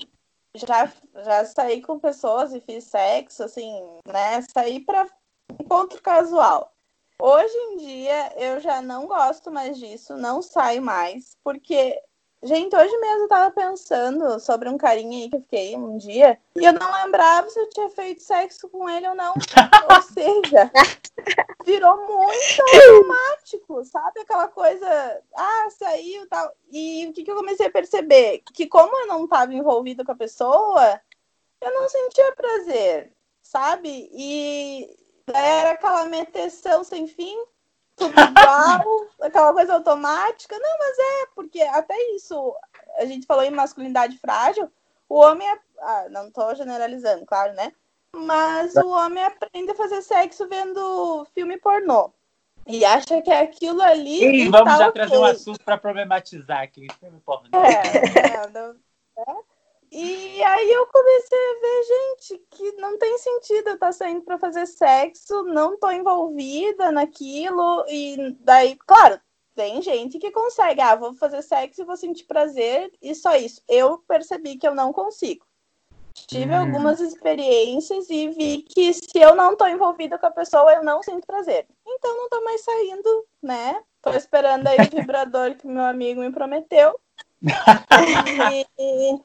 [0.56, 0.92] já,
[1.24, 3.72] já saí com pessoas e fiz sexo, assim,
[4.06, 4.42] né?
[4.52, 5.06] Saí para
[5.60, 6.72] encontro casual.
[7.18, 12.02] Hoje em dia eu já não gosto mais disso, não saio mais, porque
[12.44, 16.36] Gente, hoje mesmo eu tava pensando sobre um carinha aí que eu fiquei um dia
[16.56, 19.32] e eu não lembrava se eu tinha feito sexo com ele ou não.
[19.94, 20.68] ou seja,
[21.64, 24.20] virou muito automático, sabe?
[24.20, 26.52] Aquela coisa, ah, saiu tal.
[26.72, 28.42] E o que, que eu comecei a perceber?
[28.52, 31.00] Que como eu não tava envolvida com a pessoa,
[31.60, 34.10] eu não sentia prazer, sabe?
[34.12, 34.96] E
[35.32, 37.38] era aquela meteção sem fim
[37.96, 40.58] tudo igual, aquela coisa automática.
[40.58, 42.54] Não, mas é, porque até isso,
[42.96, 44.70] a gente falou em masculinidade frágil,
[45.08, 45.58] o homem é.
[45.80, 47.72] Ah, não estou generalizando, claro, né?
[48.14, 52.12] Mas o homem aprende a fazer sexo vendo filme pornô.
[52.66, 54.18] E acha que é aquilo ali.
[54.18, 55.02] Sim, vamos tá já okay.
[55.02, 56.86] trazer um assunto para problematizar aqui.
[57.00, 57.48] Filme pornô.
[57.64, 58.76] É, é, não,
[59.18, 59.51] é.
[59.94, 64.22] E aí eu comecei a ver, gente, que não tem sentido eu estar tá saindo
[64.22, 67.84] para fazer sexo, não tô envolvida naquilo.
[67.86, 69.20] E daí, claro,
[69.54, 73.60] tem gente que consegue, ah, vou fazer sexo e vou sentir prazer e só isso.
[73.68, 75.44] Eu percebi que eu não consigo.
[76.26, 76.60] Tive hum.
[76.60, 81.02] algumas experiências e vi que se eu não tô envolvida com a pessoa, eu não
[81.02, 81.66] sinto prazer.
[81.86, 83.82] Então não tô mais saindo, né?
[84.00, 86.98] Tô esperando aí o vibrador que meu amigo me prometeu.
[88.78, 89.20] e,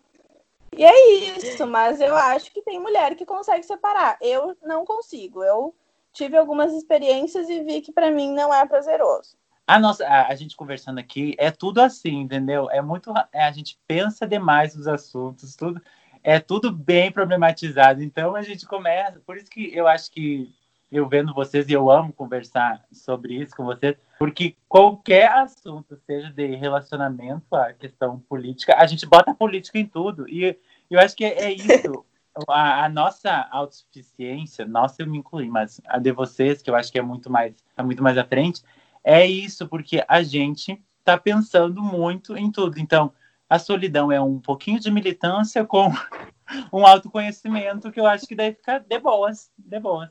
[0.75, 4.17] e é isso, mas eu acho que tem mulher que consegue separar.
[4.21, 5.43] Eu não consigo.
[5.43, 5.75] Eu
[6.11, 9.37] tive algumas experiências e vi que para mim não é prazeroso.
[9.65, 12.69] A nossa, a, a, gente conversando aqui é tudo assim, entendeu?
[12.71, 15.81] É muito, é, a gente pensa demais nos assuntos, tudo
[16.23, 18.03] é tudo bem problematizado.
[18.03, 20.53] Então a gente começa, por isso que eu acho que
[20.91, 26.29] eu vendo vocês e eu amo conversar sobre isso com vocês, porque qualquer assunto, seja
[26.31, 30.27] de relacionamento, a questão política, a gente bota política em tudo.
[30.29, 30.57] E
[30.89, 32.05] eu acho que é, é isso.
[32.47, 36.91] A, a, nossa autossuficiência, nossa eu me incluí, mas a de vocês, que eu acho
[36.91, 38.61] que é muito mais, tá muito mais à frente,
[39.03, 42.77] é isso, porque a gente está pensando muito em tudo.
[42.77, 43.11] Então,
[43.49, 45.89] a solidão é um pouquinho de militância com
[46.71, 50.09] um autoconhecimento que eu acho que deve ficar de boas, de boas.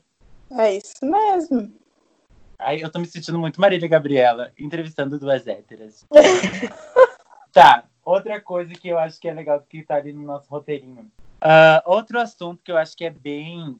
[0.51, 1.73] É isso mesmo.
[2.59, 6.05] Aí eu tô me sentindo muito Marília Gabriela, entrevistando duas héteras.
[7.53, 11.11] tá, outra coisa que eu acho que é legal que tá ali no nosso roteirinho.
[11.37, 13.77] Uh, outro assunto que eu acho que é bem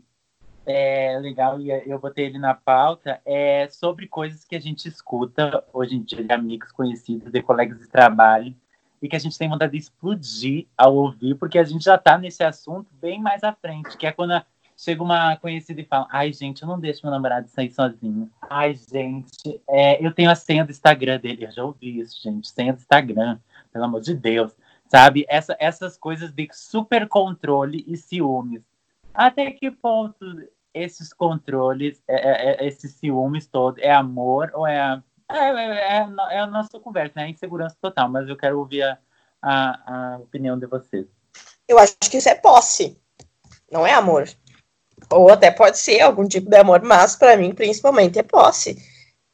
[0.67, 5.63] é, legal e eu botei ele na pauta é sobre coisas que a gente escuta
[5.73, 8.53] hoje em dia de amigos conhecidos, de colegas de trabalho,
[9.01, 12.17] e que a gente tem vontade de explodir ao ouvir, porque a gente já tá
[12.17, 14.45] nesse assunto bem mais à frente, que é quando a
[14.77, 18.29] chega uma conhecida e fala: Ai, gente, eu não deixo meu namorado sair sozinho.
[18.41, 21.45] Ai, gente, é, eu tenho a senha do Instagram dele.
[21.45, 22.49] Eu já ouvi isso, gente.
[22.49, 23.39] Senha do Instagram,
[23.73, 24.53] pelo amor de Deus.
[24.87, 25.25] Sabe?
[25.27, 28.61] Essa, essas coisas de super controle e ciúmes.
[29.13, 34.79] Até que ponto esses controles, é, é, é esses ciúmes todos, é amor ou é
[34.79, 37.25] a, é, é, é, é a nossa conversa, né?
[37.25, 38.97] É insegurança total, mas eu quero ouvir a,
[39.41, 41.07] a, a opinião de vocês.
[41.67, 43.01] Eu acho que isso é posse,
[43.71, 44.29] não é amor.
[45.11, 48.77] Ou até pode ser algum tipo de amor, mas para mim, principalmente, é posse.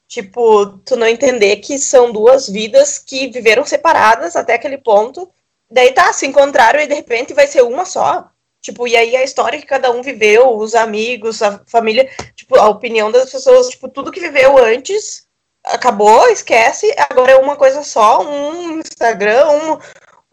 [0.08, 5.30] Tipo, tu não entender que são duas vidas que viveram separadas até aquele ponto.
[5.71, 8.30] Daí tá, se encontraram e de repente vai ser uma só.
[8.62, 12.69] Tipo, e aí a história que cada um viveu, os amigos, a família, tipo, a
[12.69, 15.28] opinião das pessoas, tipo, tudo que viveu antes
[15.65, 19.80] acabou, esquece, agora é uma coisa só, um Instagram,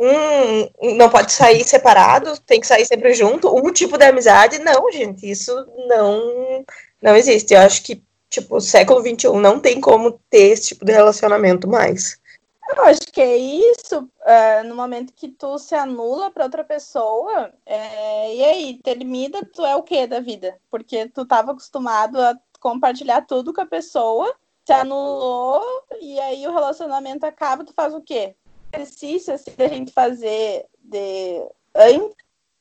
[0.01, 4.91] um, não pode sair separado, tem que sair sempre junto, um tipo de amizade, não,
[4.91, 5.53] gente, isso
[5.87, 6.65] não
[7.03, 7.55] não existe.
[7.55, 11.69] Eu acho que, tipo, o século XXI não tem como ter esse tipo de relacionamento
[11.69, 12.19] mais.
[12.77, 17.53] Eu acho que é isso, é, no momento que tu se anula para outra pessoa,
[17.67, 20.57] é, e aí, termina, tu é o que da vida?
[20.71, 24.33] Porque tu estava acostumado a compartilhar tudo com a pessoa,
[24.65, 25.63] se anulou,
[26.01, 28.37] e aí o relacionamento acaba, tu faz o quê?
[28.73, 32.17] Exercício assim, da gente fazer de antes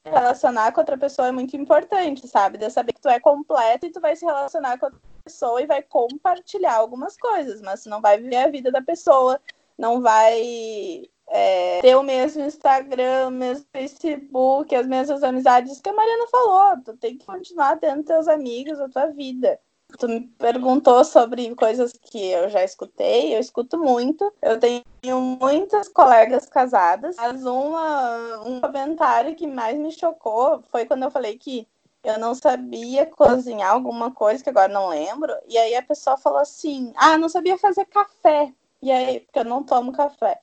[0.06, 2.58] relacionar com outra pessoa é muito importante, sabe?
[2.58, 5.68] De saber que tu é completo e tu vai se relacionar com outra pessoa e
[5.68, 9.40] vai compartilhar algumas coisas, mas não vai viver a vida da pessoa,
[9.78, 15.94] não vai é, ter o mesmo Instagram, o mesmo Facebook, as mesmas amizades que a
[15.94, 16.82] Mariana falou.
[16.84, 19.60] Tu tem que continuar tendo teus amigos, a tua vida.
[19.98, 24.32] Tu me perguntou sobre coisas que eu já escutei, eu escuto muito.
[24.42, 24.84] Eu tenho
[25.22, 31.38] muitas colegas casadas, mas uma, um comentário que mais me chocou foi quando eu falei
[31.38, 31.68] que
[32.04, 36.40] eu não sabia cozinhar alguma coisa, que agora não lembro, e aí a pessoa falou
[36.40, 38.54] assim: Ah, não sabia fazer café.
[38.82, 40.40] E aí, porque eu não tomo café.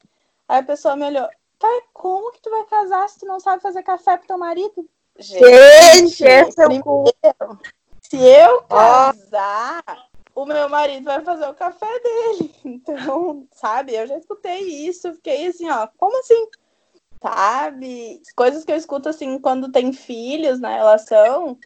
[0.46, 1.26] Aí a pessoa me olhou,
[1.58, 4.88] Tá, como que tu vai casar se tu não sabe fazer café pro teu marido?
[5.18, 6.82] Gente, esse é o
[8.08, 9.82] se eu casar,
[10.34, 10.42] oh.
[10.42, 12.54] o meu marido vai fazer o café dele.
[12.64, 16.48] Então, sabe, eu já escutei isso, fiquei assim, ó, como assim?
[17.22, 18.22] Sabe?
[18.36, 21.58] Coisas que eu escuto assim quando tem filhos na relação,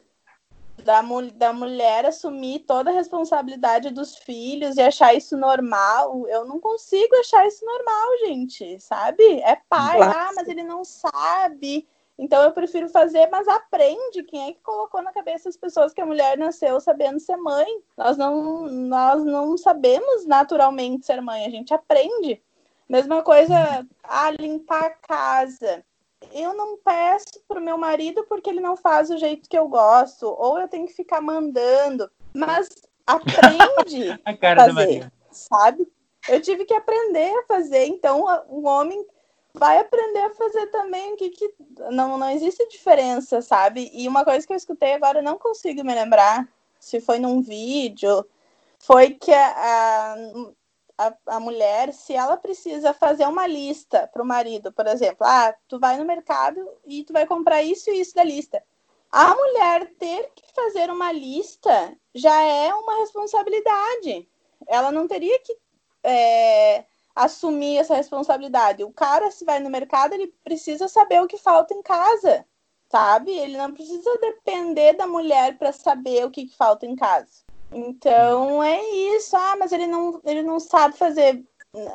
[0.80, 1.02] da,
[1.34, 6.26] da mulher assumir toda a responsabilidade dos filhos e achar isso normal.
[6.28, 9.22] Eu não consigo achar isso normal, gente, sabe?
[9.40, 10.18] É pai, claro.
[10.18, 11.86] ah, mas ele não sabe.
[12.20, 14.22] Então eu prefiro fazer, mas aprende.
[14.24, 17.66] Quem é que colocou na cabeça as pessoas que a mulher nasceu sabendo ser mãe?
[17.96, 22.40] Nós não, nós não sabemos naturalmente ser mãe, a gente aprende.
[22.88, 25.84] Mesma coisa, ah, limpar a casa
[26.32, 30.26] eu não peço pro meu marido porque ele não faz do jeito que eu gosto,
[30.26, 32.68] ou eu tenho que ficar mandando, mas
[33.06, 35.88] aprende a fazer, sabe?
[36.28, 39.04] Eu tive que aprender a fazer, então um homem
[39.54, 41.54] vai aprender a fazer também o que, que
[41.90, 43.90] não, não existe diferença, sabe?
[43.92, 47.42] E uma coisa que eu escutei agora, eu não consigo me lembrar se foi num
[47.42, 48.24] vídeo,
[48.78, 54.70] foi que a, a a, mulher, se ela precisa fazer uma lista para o marido,
[54.70, 58.22] por exemplo, ah, tu vai no mercado e tu vai comprar isso e isso da
[58.22, 58.62] lista.
[59.10, 64.28] A mulher ter que fazer uma lista já é uma responsabilidade.
[64.66, 65.56] Ela não teria que
[66.04, 66.84] é,
[67.24, 68.84] assumir essa responsabilidade.
[68.84, 72.44] O cara, se vai no mercado, ele precisa saber o que falta em casa,
[72.90, 73.30] sabe?
[73.30, 77.44] Ele não precisa depender da mulher para saber o que, que falta em casa.
[77.72, 78.82] Então é
[79.16, 79.36] isso.
[79.36, 81.44] Ah, mas ele não, ele não sabe fazer.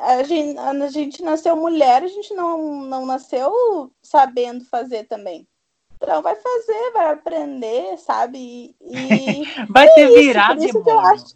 [0.02, 5.48] A gente, a gente nasceu mulher, a gente não, não nasceu sabendo fazer também.
[5.96, 8.76] Então vai fazer, vai aprender, sabe?
[8.80, 10.64] E, vai ter virado.
[10.64, 11.36] Isso que eu acho.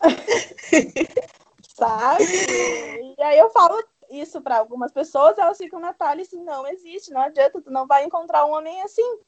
[1.76, 2.24] sabe?
[3.18, 7.20] E aí eu falo isso para algumas pessoas, elas ficam, Natália, isso não existe, não
[7.20, 9.18] adianta, tu não vai encontrar um homem assim.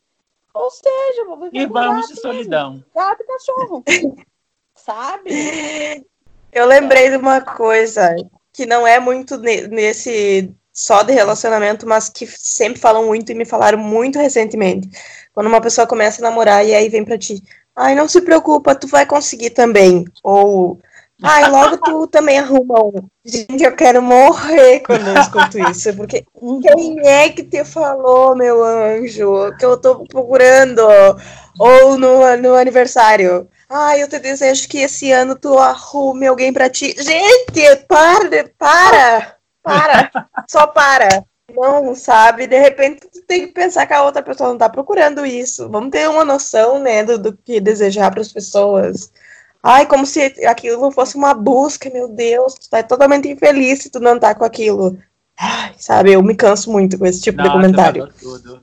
[0.55, 2.83] Ou seja, vou viver E vamos de solidão.
[2.95, 3.85] Gato e cachorro
[4.75, 6.05] sabe?
[6.53, 8.15] Eu lembrei de uma coisa
[8.53, 13.45] que não é muito nesse só de relacionamento, mas que sempre falam muito e me
[13.45, 14.89] falaram muito recentemente.
[15.33, 17.43] Quando uma pessoa começa a namorar e aí vem pra ti,
[17.75, 20.05] ai, não se preocupa, tu vai conseguir também.
[20.23, 20.81] Ou,
[21.23, 23.09] ai, logo tu também arruma um.
[23.25, 26.25] Gente, eu quero morrer quando eu escuto isso, porque
[26.63, 30.83] quem é que te falou, meu anjo, que eu tô procurando?
[31.59, 33.49] Ou no, no aniversário?
[33.69, 36.95] Ai, eu te desejo que esse ano tu arrume alguém para ti.
[36.99, 40.11] Gente, para, para, para,
[40.49, 41.25] só para.
[41.55, 42.47] Não, sabe?
[42.47, 45.69] De repente tu tem que pensar que a outra pessoa não tá procurando isso.
[45.69, 49.11] Vamos ter uma noção, né, do, do que desejar para as pessoas.
[49.63, 54.01] Ai, como se aquilo fosse uma busca, meu Deus, tu tá totalmente infeliz se tu
[54.01, 54.99] não tá com aquilo.
[55.37, 58.09] Ai, sabe, eu me canso muito com esse tipo Nossa, de comentário.
[58.21, 58.63] Tudo.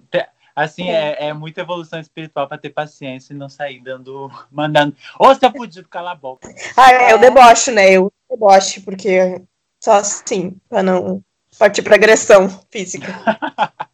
[0.56, 4.96] Assim, é, é muita evolução espiritual para ter paciência e não sair dando, mandando.
[5.20, 6.48] Ô, seu fudido, cala a boca.
[6.78, 7.92] Ah, é, eu debocho, né?
[7.92, 9.42] Eu deboche, porque
[9.84, 11.22] só assim, para não
[11.60, 13.08] partir para agressão física.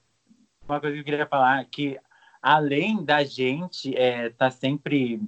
[0.68, 2.00] Uma coisa que eu queria falar é que,
[2.42, 5.20] além da gente é, tá sempre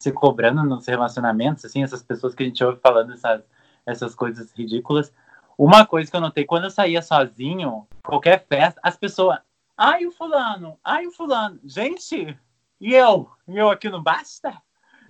[0.00, 3.42] se cobrando nos relacionamentos, assim, essas pessoas que a gente ouve falando essas,
[3.86, 5.12] essas coisas ridículas,
[5.56, 9.38] uma coisa que eu notei, quando eu saía sozinho, qualquer festa, as pessoas,
[9.82, 11.58] Ai, o fulano, ai, o fulano.
[11.64, 12.38] Gente,
[12.78, 13.30] e eu?
[13.48, 14.60] E eu aqui não basta?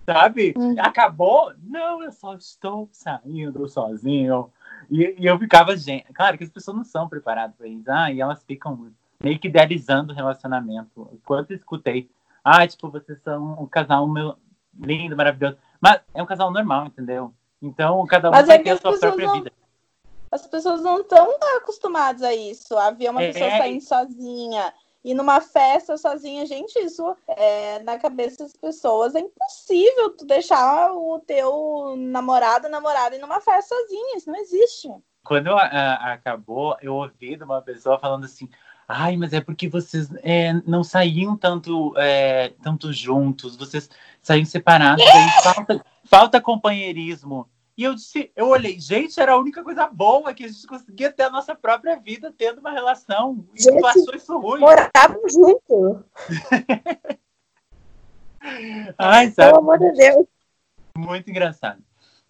[0.05, 0.53] Sabe?
[0.57, 0.75] Hum.
[0.79, 1.53] Acabou?
[1.61, 4.49] Não, eu só estou saindo sozinho.
[4.89, 7.83] E, e, eu ficava, gente, claro que as pessoas não são preparadas para isso.
[7.91, 11.19] Ah, e elas ficam meio que idealizando o relacionamento.
[11.25, 12.09] Quando eu escutei,
[12.41, 14.37] ah, tipo, vocês são um casal meu,
[14.79, 15.57] lindo, maravilhoso.
[15.79, 17.33] Mas é um casal normal, entendeu?
[17.61, 19.33] Então, cada um Mas vai é ter a sua própria não...
[19.35, 19.51] vida
[20.31, 23.33] as pessoas não estão acostumadas a isso, a ver uma é.
[23.33, 24.73] pessoa saindo sozinha.
[25.03, 30.93] E numa festa sozinha, gente, isso é, na cabeça das pessoas é impossível tu deixar
[30.93, 34.89] o teu namorado, namorada ir numa festa sozinha, isso não existe.
[35.23, 38.47] Quando a, acabou, eu ouvi de uma pessoa falando assim,
[38.91, 43.89] ai, mas é porque vocês é, não saíam tanto, é, tanto juntos, vocês
[44.21, 47.49] saíam separados, aí falta, falta companheirismo.
[47.77, 51.11] E eu disse, eu olhei, gente, era a única coisa boa que a gente conseguia
[51.11, 53.45] ter a nossa própria vida tendo uma relação.
[53.55, 54.59] E gente, passou isso ruim.
[54.59, 56.05] Moravam junto.
[58.97, 59.51] Ai, sabe?
[59.51, 60.27] Pelo amor de Deus.
[60.97, 61.81] Muito engraçado.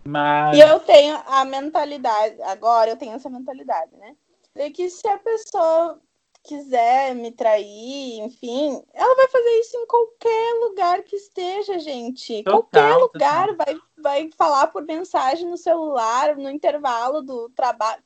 [0.05, 0.55] Mas...
[0.55, 4.16] E eu tenho a mentalidade, agora eu tenho essa mentalidade, né?
[4.55, 5.99] De que se a pessoa
[6.44, 12.44] quiser me trair, enfim, ela vai fazer isso em qualquer lugar que esteja, gente.
[12.44, 13.66] Total, qualquer lugar total.
[13.66, 18.02] vai, vai falar por mensagem no celular, no intervalo do trabalho.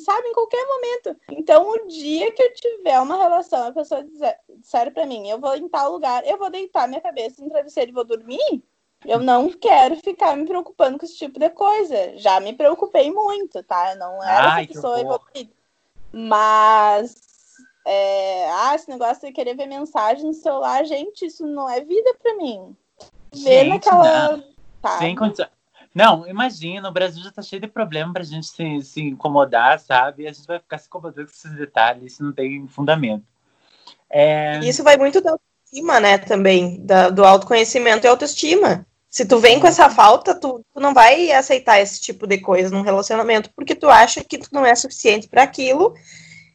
[0.00, 1.16] sabe, em qualquer momento.
[1.30, 4.06] Então, o dia que eu tiver uma relação, a pessoa
[4.62, 7.90] sério pra mim, eu vou em tal lugar, eu vou deitar minha cabeça no travesseiro
[7.90, 8.62] e vou dormir,
[9.04, 12.16] eu não quero ficar me preocupando com esse tipo de coisa.
[12.18, 13.92] Já me preocupei muito, tá?
[13.92, 15.52] Eu não era Ai, essa pessoa evoluída.
[16.12, 17.21] Mas,
[17.84, 22.14] é, ah, esse negócio de querer ver mensagem no celular, gente, isso não é vida
[22.22, 22.76] pra mim.
[23.34, 24.36] Ver Gente, naquela.
[24.36, 24.44] não.
[24.80, 25.46] Tá, Sem condição.
[25.94, 30.22] Não, imagina, o Brasil já tá cheio de problema pra gente se, se incomodar, sabe?
[30.22, 33.24] E a gente vai ficar se incomodando com esses detalhes, isso não tem fundamento.
[34.08, 38.86] É, Isso vai muito da autoestima, né, também, da- do autoconhecimento e autoestima.
[39.08, 42.70] Se tu vem com essa falta, tu, tu não vai aceitar esse tipo de coisa
[42.74, 45.94] num relacionamento, porque tu acha que tu não é suficiente para aquilo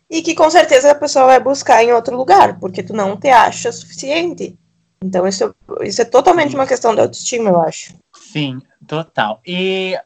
[0.10, 3.30] e que com certeza a pessoa vai buscar em outro lugar, porque tu não te
[3.30, 4.58] acha suficiente.
[5.04, 7.94] Então isso, isso é totalmente uma questão de autoestima, eu acho.
[8.16, 9.42] Sim, total.
[9.46, 10.00] E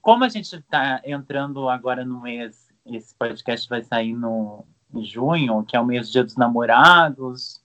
[0.00, 4.64] como a gente está entrando agora no mês, esse podcast vai sair no
[4.94, 7.60] em junho, que é o mês do Dia dos Namorados.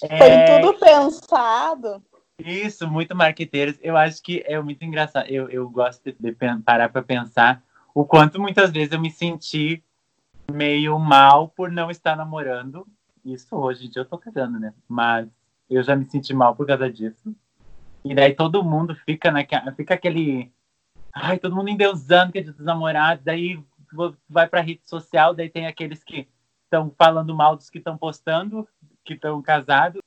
[0.00, 2.02] Foi É, tudo pensado.
[2.38, 3.76] Isso, muito marqueteiros.
[3.80, 5.28] Eu acho que é muito engraçado.
[5.28, 7.62] Eu, eu gosto de, parar para pensar
[7.94, 9.82] o quanto muitas vezes eu me senti
[10.50, 12.86] meio mal por não estar namorando.
[13.24, 14.72] Isso hoje em dia eu tô cagando, né?
[14.88, 15.28] Mas
[15.68, 17.34] eu já me senti mal por causa disso.
[18.04, 19.72] E daí todo mundo fica naquela.
[19.72, 20.52] Fica aquele.
[21.12, 23.24] Ai, todo mundo endeusando que é dia dos namorados.
[23.24, 23.62] Daí
[24.28, 26.28] vai pra rede social, daí tem aqueles que
[26.64, 28.68] estão falando mal dos que estão postando,
[29.04, 30.00] que estão casados.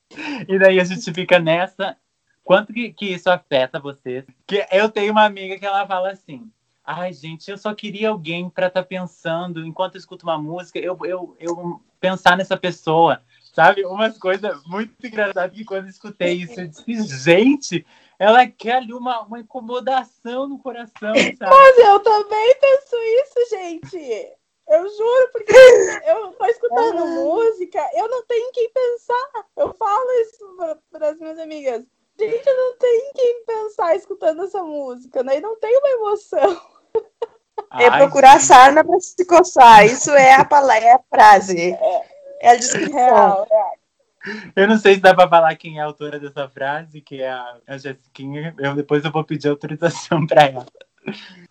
[0.47, 1.97] E daí a gente fica nessa.
[2.43, 4.25] Quanto que, que isso afeta vocês?
[4.47, 6.51] Que eu tenho uma amiga que ela fala assim:
[6.93, 10.97] Ai, gente, eu só queria alguém para estar pensando, enquanto eu escuto uma música, eu,
[11.05, 13.21] eu, eu pensar nessa pessoa.
[13.53, 13.85] Sabe?
[13.85, 17.85] Umas coisas muito engraçadas que quando eu escutei isso, eu disse, gente,
[18.19, 21.49] ela quer ali uma, uma incomodação no coração, sabe?
[21.49, 24.37] Mas eu também penso isso, gente.
[24.67, 25.53] Eu juro, porque
[26.07, 29.45] eu tô escutando música, eu não tenho quem pensar.
[29.57, 31.85] Eu falo isso para as minhas amigas.
[32.17, 35.37] Gente, eu não tenho quem pensar escutando essa música, né?
[35.37, 36.70] E não tem uma emoção.
[37.79, 38.47] É Ai, procurar gente.
[38.47, 39.85] sarna para se coçar.
[39.85, 41.71] Isso é a, pala- é a frase.
[42.41, 42.93] É a descrição.
[42.99, 43.71] Real, real.
[44.55, 47.29] Eu não sei se dá pra falar quem é a autora dessa frase, que é
[47.29, 48.53] a, a Jessiquinha.
[48.59, 50.65] Eu, depois eu vou pedir autorização pra ela.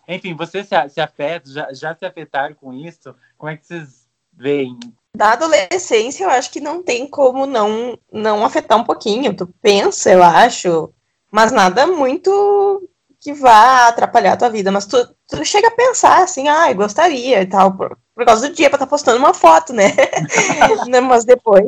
[0.07, 3.15] Enfim, vocês se, se afetam, já, já se afetaram com isso?
[3.35, 4.77] Como é que vocês veem?
[5.17, 9.35] Na adolescência, eu acho que não tem como não, não afetar um pouquinho.
[9.35, 10.93] Tu pensa, eu acho,
[11.31, 12.87] mas nada muito
[13.21, 14.71] que vá atrapalhar a tua vida.
[14.71, 14.97] Mas tu,
[15.29, 18.69] tu chega a pensar assim, ah, eu gostaria e tal, por, por causa do dia
[18.69, 19.93] pra estar postando uma foto, né?
[20.89, 21.65] Né, mas depois.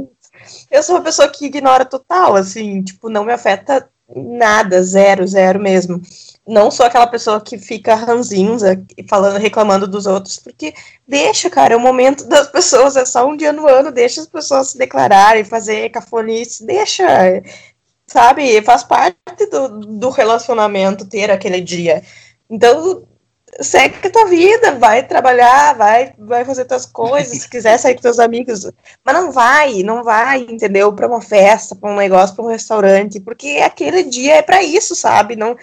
[0.70, 5.60] Eu sou uma pessoa que ignora total, assim, tipo, não me afeta nada, zero, zero
[5.60, 6.02] mesmo.
[6.46, 10.74] Não sou aquela pessoa que fica ranzinza falando, reclamando dos outros, porque
[11.08, 14.28] deixa, cara, é o momento das pessoas, é só um dia no ano, deixa as
[14.28, 17.06] pessoas se declararem, fazer cafonice, deixa,
[18.08, 18.62] sabe?
[18.62, 22.04] Faz parte do, do relacionamento ter aquele dia.
[22.50, 23.06] Então,
[23.62, 28.02] segue a tua vida, vai trabalhar, vai, vai fazer tuas coisas, se quiser sair com
[28.02, 28.70] teus amigos,
[29.04, 30.94] mas não vai, não vai, entendeu?
[30.94, 34.96] Para uma festa, para um negócio, para um restaurante, porque aquele dia é para isso,
[34.96, 35.36] sabe?
[35.36, 35.56] Não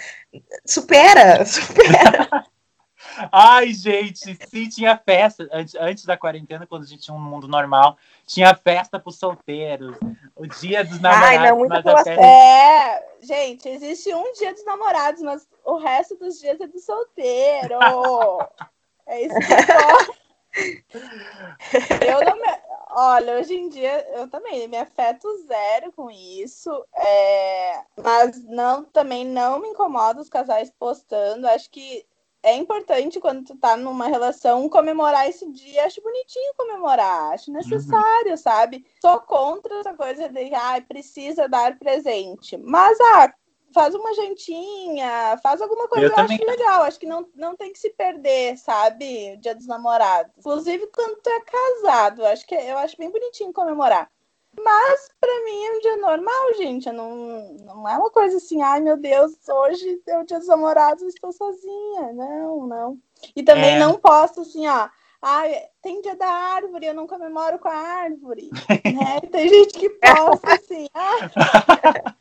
[0.65, 2.29] supera, supera.
[3.33, 5.49] Ai, gente, sim, tinha festa.
[5.53, 7.97] Antes, antes da quarentena, quando a gente tinha um mundo normal,
[8.27, 9.97] tinha festa pros solteiros.
[10.37, 11.39] O dia dos namorados.
[11.39, 16.17] Ai, não, muita mas festa- É, gente, existe um dia dos namorados, mas o resto
[16.17, 17.79] dos dias é do solteiro.
[19.07, 20.21] É isso que importa.
[22.07, 22.61] Eu não me...
[22.93, 26.85] Olha, hoje em dia eu também me afeto zero com isso.
[26.97, 31.47] é, Mas não, também não me incomoda os casais postando.
[31.47, 32.05] Acho que
[32.43, 35.85] é importante quando tu tá numa relação comemorar esse dia.
[35.85, 38.85] Acho bonitinho comemorar, acho necessário, sabe?
[39.01, 42.57] Sou contra essa coisa de ah, precisa dar presente.
[42.57, 43.33] Mas ah,
[43.75, 46.83] faz uma jantinha, faz alguma coisa, Eu eu, acho legal.
[46.83, 49.35] Acho que não, não tem que se perder, sabe?
[49.35, 50.33] O dia dos namorados.
[50.39, 54.11] Inclusive quando tu é casado, acho que eu acho bem bonitinho comemorar.
[54.59, 56.89] Mas pra mim é um dia normal, gente.
[56.89, 60.49] Eu Não, não é uma coisa assim, ai meu Deus, hoje é o dia dos
[60.49, 62.13] namorados, estou sozinha.
[62.13, 62.99] Não, não.
[63.35, 63.79] E também É.
[63.79, 64.89] não posso assim, ó.
[65.23, 68.49] Ai, tem dia da árvore, eu não comemoro com a árvore.
[68.85, 69.21] né?
[69.31, 72.15] Tem gente que posta assim, ah,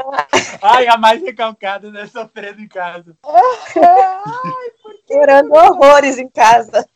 [0.62, 2.06] Ai, a mais recalcada, né?
[2.06, 3.16] Sofrendo em casa.
[3.24, 6.86] ai, por que Chorando horrores em casa.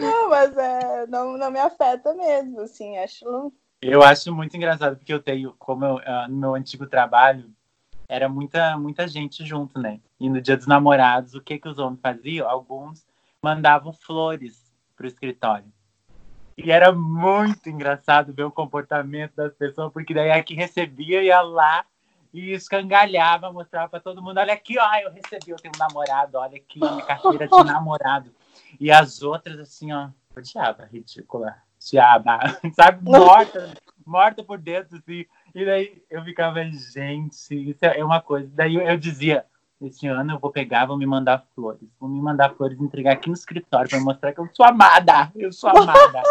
[0.00, 0.30] Não?
[0.30, 3.52] Mas é, não, não me afeta mesmo, assim, acho.
[3.80, 7.50] Eu acho muito engraçado, porque eu tenho, como eu, ah, no meu antigo trabalho,
[8.08, 10.00] era muita, muita gente junto, né?
[10.18, 12.48] E no dia dos namorados, o que, que os homens faziam?
[12.48, 13.06] Alguns
[13.42, 15.72] mandavam flores pro escritório.
[16.56, 21.40] E era muito engraçado ver o comportamento das pessoas, porque daí a que recebia ia
[21.40, 21.86] lá
[22.34, 26.36] e escangalhava, mostrava para todo mundo: olha aqui, ó, eu recebi, eu tenho um namorado,
[26.36, 28.30] olha aqui, minha carteira de namorado.
[28.80, 30.08] E as outras, assim, ó,
[30.42, 32.38] diaba, ridícula, diaba,
[32.74, 33.74] sabe, morta,
[34.06, 35.26] morta por dentro, assim.
[35.54, 38.50] E daí eu ficava, gente, isso é uma coisa.
[38.54, 39.44] Daí eu, eu dizia:
[39.82, 41.88] esse ano eu vou pegar, vou me mandar flores.
[41.98, 45.30] Vou me mandar flores e entregar aqui no escritório para mostrar que eu sou amada.
[45.34, 46.22] Eu sou amada.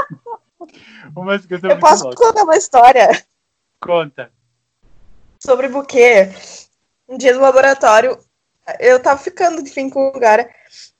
[1.69, 2.17] eu posso louca.
[2.17, 3.09] contar uma história?
[3.79, 4.31] Conta.
[5.39, 6.29] Sobre buquê.
[7.07, 8.19] Um dia no laboratório,
[8.79, 10.49] eu tava ficando de fim com o cara.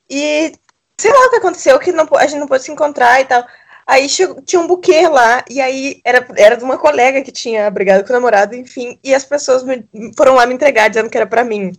[0.09, 0.53] E
[0.99, 3.45] sei lá o que aconteceu, que não, a gente não pôde se encontrar e tal.
[3.87, 4.07] Aí
[4.45, 8.09] tinha um buquê lá, e aí era, era de uma colega que tinha brigado com
[8.09, 9.83] o namorado, enfim, e as pessoas me,
[10.15, 11.71] foram lá me entregar dizendo que era para mim.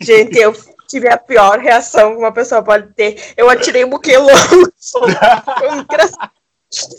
[0.00, 0.52] Gente, eu
[0.88, 3.32] tive a pior reação que uma pessoa pode ter.
[3.36, 4.34] Eu atirei um buquê longe.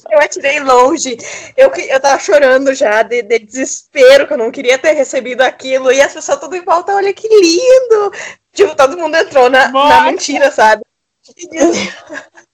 [0.10, 1.18] Eu atirei longe.
[1.56, 5.92] Eu, eu tava chorando já de, de, desespero, que eu não queria ter recebido aquilo.
[5.92, 8.12] E as pessoas tudo em volta, olha que lindo.
[8.54, 10.82] Tipo, todo mundo entrou na, na mentira, sabe?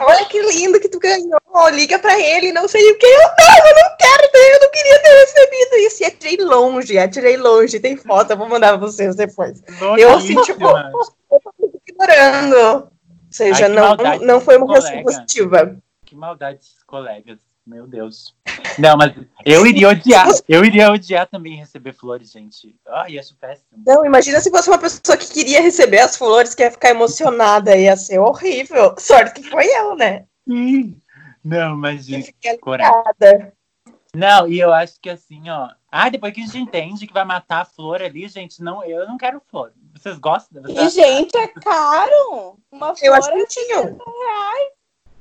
[0.00, 1.40] Olha que lindo que tu ganhou.
[1.72, 3.06] Liga pra ele, não sei o que.
[3.06, 6.02] Eu não, eu não quero ter, eu não queria ter recebido isso.
[6.02, 7.80] E atirei longe, atirei longe.
[7.80, 9.62] Tem foto, eu vou mandar pra vocês depois.
[9.80, 11.40] Nossa, eu assim, tipo, eu
[11.86, 12.56] ignorando.
[12.56, 12.92] Ou
[13.30, 15.76] seja, Ai, não, não foi uma coisa positiva.
[16.04, 17.38] Que maldade desses colegas.
[17.66, 18.34] Meu Deus.
[18.78, 19.12] Não, mas
[19.44, 20.28] eu iria odiar.
[20.48, 22.74] Eu iria odiar também receber flores, gente.
[22.88, 23.68] Ai, acho péssimo.
[23.86, 27.76] Não, imagina se fosse uma pessoa que queria receber as flores, que ia ficar emocionada.
[27.76, 28.94] Ia ser horrível.
[28.98, 30.24] Sorte que foi eu, né?
[30.48, 30.96] Sim.
[31.44, 32.34] Não, mas, gente.
[32.60, 33.52] Coragem.
[34.14, 35.68] Não, e eu acho que assim, ó.
[35.90, 39.06] Ah, depois que a gente entende que vai matar a flor ali, gente, não, eu
[39.06, 39.72] não quero flor.
[39.92, 40.62] Vocês gostam?
[40.68, 42.58] E, gente, é caro.
[42.70, 44.72] Uma flor eu acho é 50 reais.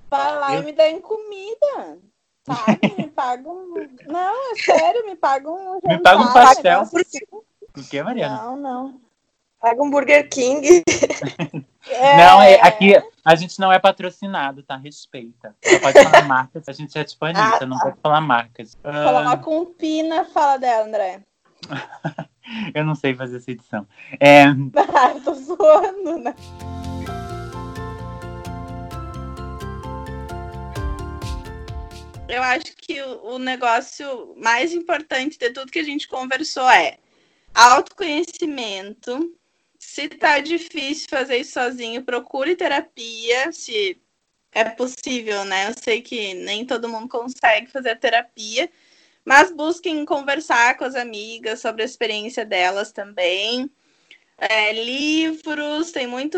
[0.10, 0.62] Vai lá eu...
[0.62, 2.00] e me dá em comida.
[2.46, 3.74] Paga, me paga um.
[4.08, 5.76] Não, é sério, me paga um.
[5.76, 6.84] Jantar, me paga um pastel.
[7.74, 8.44] Por quê, Mariana?
[8.44, 9.02] Não, não.
[9.62, 10.84] Paga um Burger King.
[11.90, 12.18] é...
[12.18, 14.76] Não, é, aqui a gente não é patrocinado, tá?
[14.76, 15.56] Respeita.
[15.64, 17.86] Só pode falar marcas, a gente é tipo Anitta, ah, não tá.
[17.86, 18.78] pode falar marcas.
[18.84, 19.42] Falar uh...
[19.42, 21.22] com pina, fala dela, André.
[22.76, 23.88] Eu não sei fazer essa edição.
[24.20, 24.44] É...
[24.44, 26.36] Ah, tô zoando, né?
[32.28, 36.98] Eu acho que o, negócio mais importante de tudo que a gente conversou é
[37.54, 39.36] autoconhecimento.
[39.78, 44.02] Se tá difícil fazer isso sozinho, procure terapia, se
[44.52, 45.70] é possível, né?
[45.70, 48.70] Eu sei que nem todo mundo consegue fazer terapia,
[49.26, 53.70] mas busquem conversar com as amigas sobre a experiência delas também.
[54.38, 56.38] É, livros, tem muito,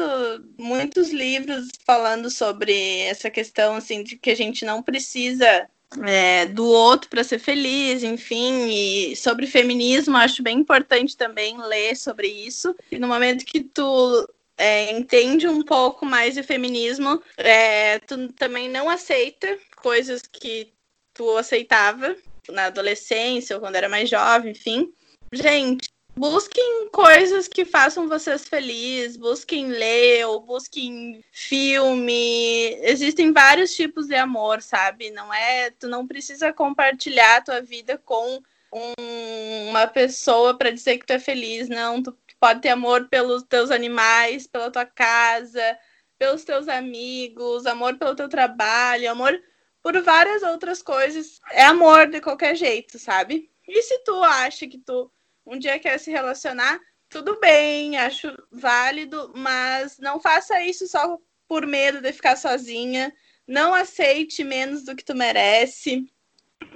[0.58, 5.68] muitos livros falando sobre essa questão assim de que a gente não precisa
[6.04, 11.96] é, do outro para ser feliz, enfim, e sobre feminismo, acho bem importante também ler
[11.96, 12.76] sobre isso.
[12.92, 14.28] E no momento que tu
[14.58, 20.72] é, entende um pouco mais de feminismo, é, tu também não aceita coisas que
[21.14, 22.16] tu aceitava
[22.50, 24.94] na adolescência ou quando era mais jovem, enfim.
[25.32, 32.74] Gente, Busquem coisas que façam vocês felizes, busquem ler ou busquem filme.
[32.82, 35.12] Existem vários tipos de amor, sabe?
[35.12, 38.42] Não é, tu não precisa compartilhar a tua vida com
[38.72, 42.02] um, uma pessoa para dizer que tu é feliz, não.
[42.02, 45.78] Tu pode ter amor pelos teus animais, pela tua casa,
[46.18, 49.38] pelos teus amigos, amor pelo teu trabalho, amor
[49.84, 51.42] por várias outras coisas.
[51.52, 53.52] É amor de qualquer jeito, sabe?
[53.68, 55.12] E se tu acha que tu
[55.46, 56.80] um dia quer se relacionar,
[57.10, 61.18] tudo bem, acho válido, mas não faça isso só
[61.48, 63.14] por medo de ficar sozinha.
[63.48, 66.12] Não aceite menos do que tu merece.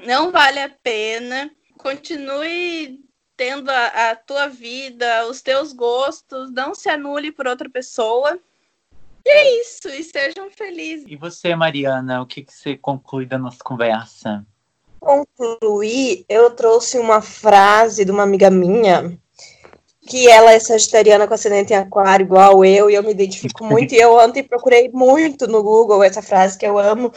[0.06, 1.52] Não vale a pena.
[1.78, 3.00] Continue
[3.36, 6.52] tendo a, a tua vida, os teus gostos.
[6.52, 8.40] Não se anule por outra pessoa.
[9.26, 11.06] E é isso, e sejam felizes.
[11.08, 14.46] E você, Mariana, o que, que você conclui da nossa conversa?
[15.00, 19.18] Concluir, eu trouxe uma frase de uma amiga minha,
[20.08, 23.94] que ela é sagitariana com ascendente em aquário, igual eu, e eu me identifico muito,
[23.94, 27.12] e eu ontem procurei muito no Google essa frase que eu amo,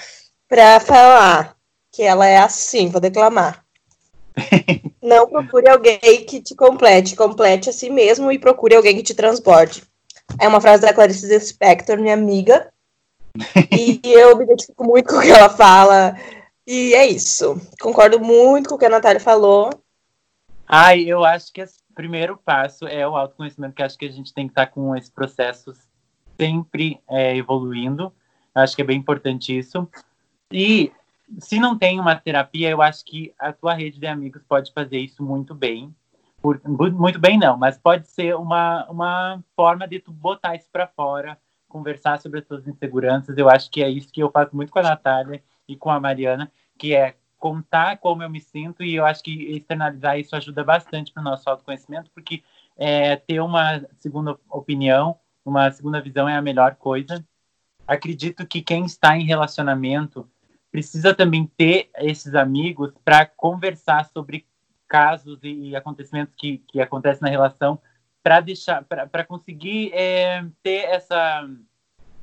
[0.49, 1.57] para falar
[1.91, 3.65] que ela é assim, vou declamar.
[5.03, 9.15] Não procure alguém que te complete, complete a si mesmo e procure alguém que te
[9.15, 9.83] transborde.
[10.39, 12.71] É uma frase da Clarice Lispector, minha amiga,
[13.73, 16.15] e eu me identifico muito com o que ela fala,
[16.67, 17.61] e é isso.
[17.81, 19.71] Concordo muito com o que a Natália falou.
[20.67, 24.47] Ai, eu acho que primeiro passo é o autoconhecimento, que acho que a gente tem
[24.47, 25.73] que estar com esse processo
[26.41, 28.13] sempre é, evoluindo.
[28.55, 29.89] Acho que é bem importante isso.
[30.51, 30.93] E
[31.39, 34.99] se não tem uma terapia, eu acho que a tua rede de amigos pode fazer
[34.99, 35.95] isso muito bem.
[36.41, 40.89] Por, muito bem não, mas pode ser uma, uma forma de tu botar isso para
[40.89, 41.39] fora,
[41.69, 43.39] conversar sobre as tuas inseguranças.
[43.39, 45.43] Eu acho que é isso que eu faço muito com a Natália
[45.73, 49.33] e com a Mariana, que é contar como eu me sinto e eu acho que
[49.57, 52.43] externalizar isso ajuda bastante para o nosso autoconhecimento, porque
[52.77, 57.25] é, ter uma segunda opinião, uma segunda visão é a melhor coisa.
[57.87, 60.29] Acredito que quem está em relacionamento
[60.71, 64.47] precisa também ter esses amigos para conversar sobre
[64.87, 67.81] casos e, e acontecimentos que, que acontecem na relação
[68.23, 71.49] para deixar para conseguir é, ter essa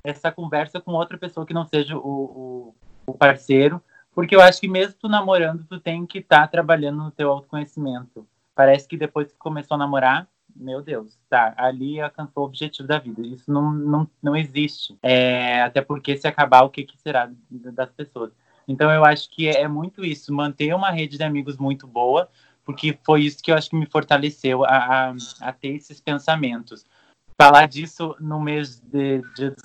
[0.04, 2.76] essa conversa com outra pessoa que não seja o, o,
[3.10, 3.82] o parceiro
[4.20, 7.30] porque eu acho que mesmo tu namorando, tu tem que estar tá trabalhando no teu
[7.30, 8.28] autoconhecimento.
[8.53, 12.99] Parece que depois que começou a namorar, meu Deus, tá, ali alcançou o objetivo da
[12.99, 13.22] vida.
[13.22, 14.97] Isso não, não, não existe.
[15.01, 18.34] É, até porque se acabar, o que, que será das pessoas?
[18.68, 22.30] Então eu acho que é, muito isso, manter uma rede de amigos muito boa,
[22.66, 26.86] porque foi isso que eu acho que me fortaleceu a, a, a ter esses pensamentos.
[27.41, 29.64] Falar disso no mês de, de dos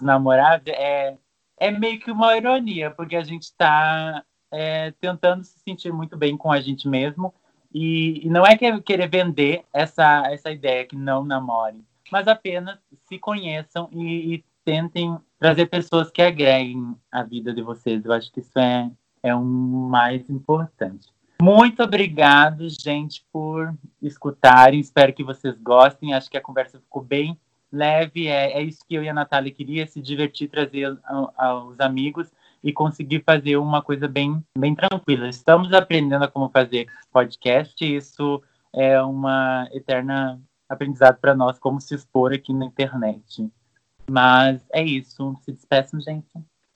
[0.68, 1.16] é,
[1.56, 6.36] é meio que uma ironia, porque a gente está é, tentando se sentir muito bem
[6.36, 7.34] com a gente mesmo.
[7.72, 12.78] E, e não é que querer vender essa, essa ideia que não namorem, mas apenas
[13.08, 18.04] se conheçam e, e tentem trazer pessoas que agreguem a vida de vocês.
[18.04, 18.90] Eu acho que isso é,
[19.22, 21.08] é o mais importante.
[21.42, 24.78] Muito obrigado, gente, por escutarem.
[24.78, 26.14] Espero que vocês gostem.
[26.14, 27.38] Acho que a conversa ficou bem
[27.74, 28.28] leve.
[28.28, 30.96] É, é isso que eu e a Natália queria, se divertir, trazer
[31.36, 35.28] aos amigos e conseguir fazer uma coisa bem, bem tranquila.
[35.28, 41.80] Estamos aprendendo a como fazer podcast, e isso é uma eterna aprendizado para nós, como
[41.80, 43.48] se expor aqui na internet.
[44.10, 45.36] Mas é isso.
[45.44, 46.26] Se despeçam, gente.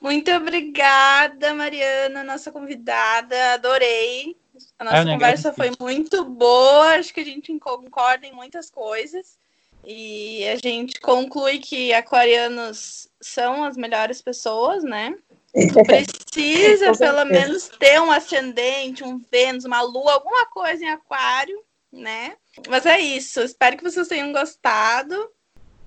[0.00, 3.54] Muito obrigada, Mariana, nossa convidada.
[3.54, 4.36] Adorei.
[4.78, 6.94] A nossa conversa foi muito boa.
[6.94, 9.38] Acho que a gente concorda em muitas coisas.
[9.84, 15.14] E a gente conclui que aquarianos são as melhores pessoas, né?
[15.86, 21.58] Precisa pelo menos ter um ascendente, um Vênus, uma Lua, alguma coisa em Aquário,
[21.92, 22.34] né?
[22.68, 23.40] Mas é isso.
[23.40, 25.16] Espero que vocês tenham gostado.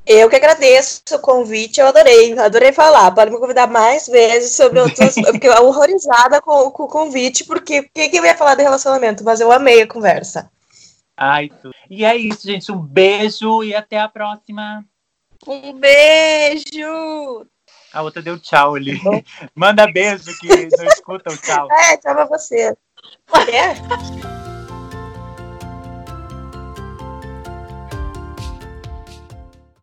[0.06, 3.12] Eu que agradeço o convite, eu adorei, adorei falar.
[3.12, 5.16] Pode me convidar mais vezes sobre outras.
[5.42, 9.24] eu horrorizada com, com o convite, porque quem que eu ia falar de relacionamento?
[9.24, 10.50] Mas eu amei a conversa.
[11.22, 11.52] Ai.
[11.88, 12.72] E é isso, gente.
[12.72, 14.84] Um beijo e até a próxima.
[15.46, 17.46] Um beijo!
[17.94, 19.00] A outra deu tchau ali.
[19.54, 21.72] Manda beijo que não escuta o tchau.
[21.72, 22.76] É, tchau pra você.
[23.54, 24.31] É?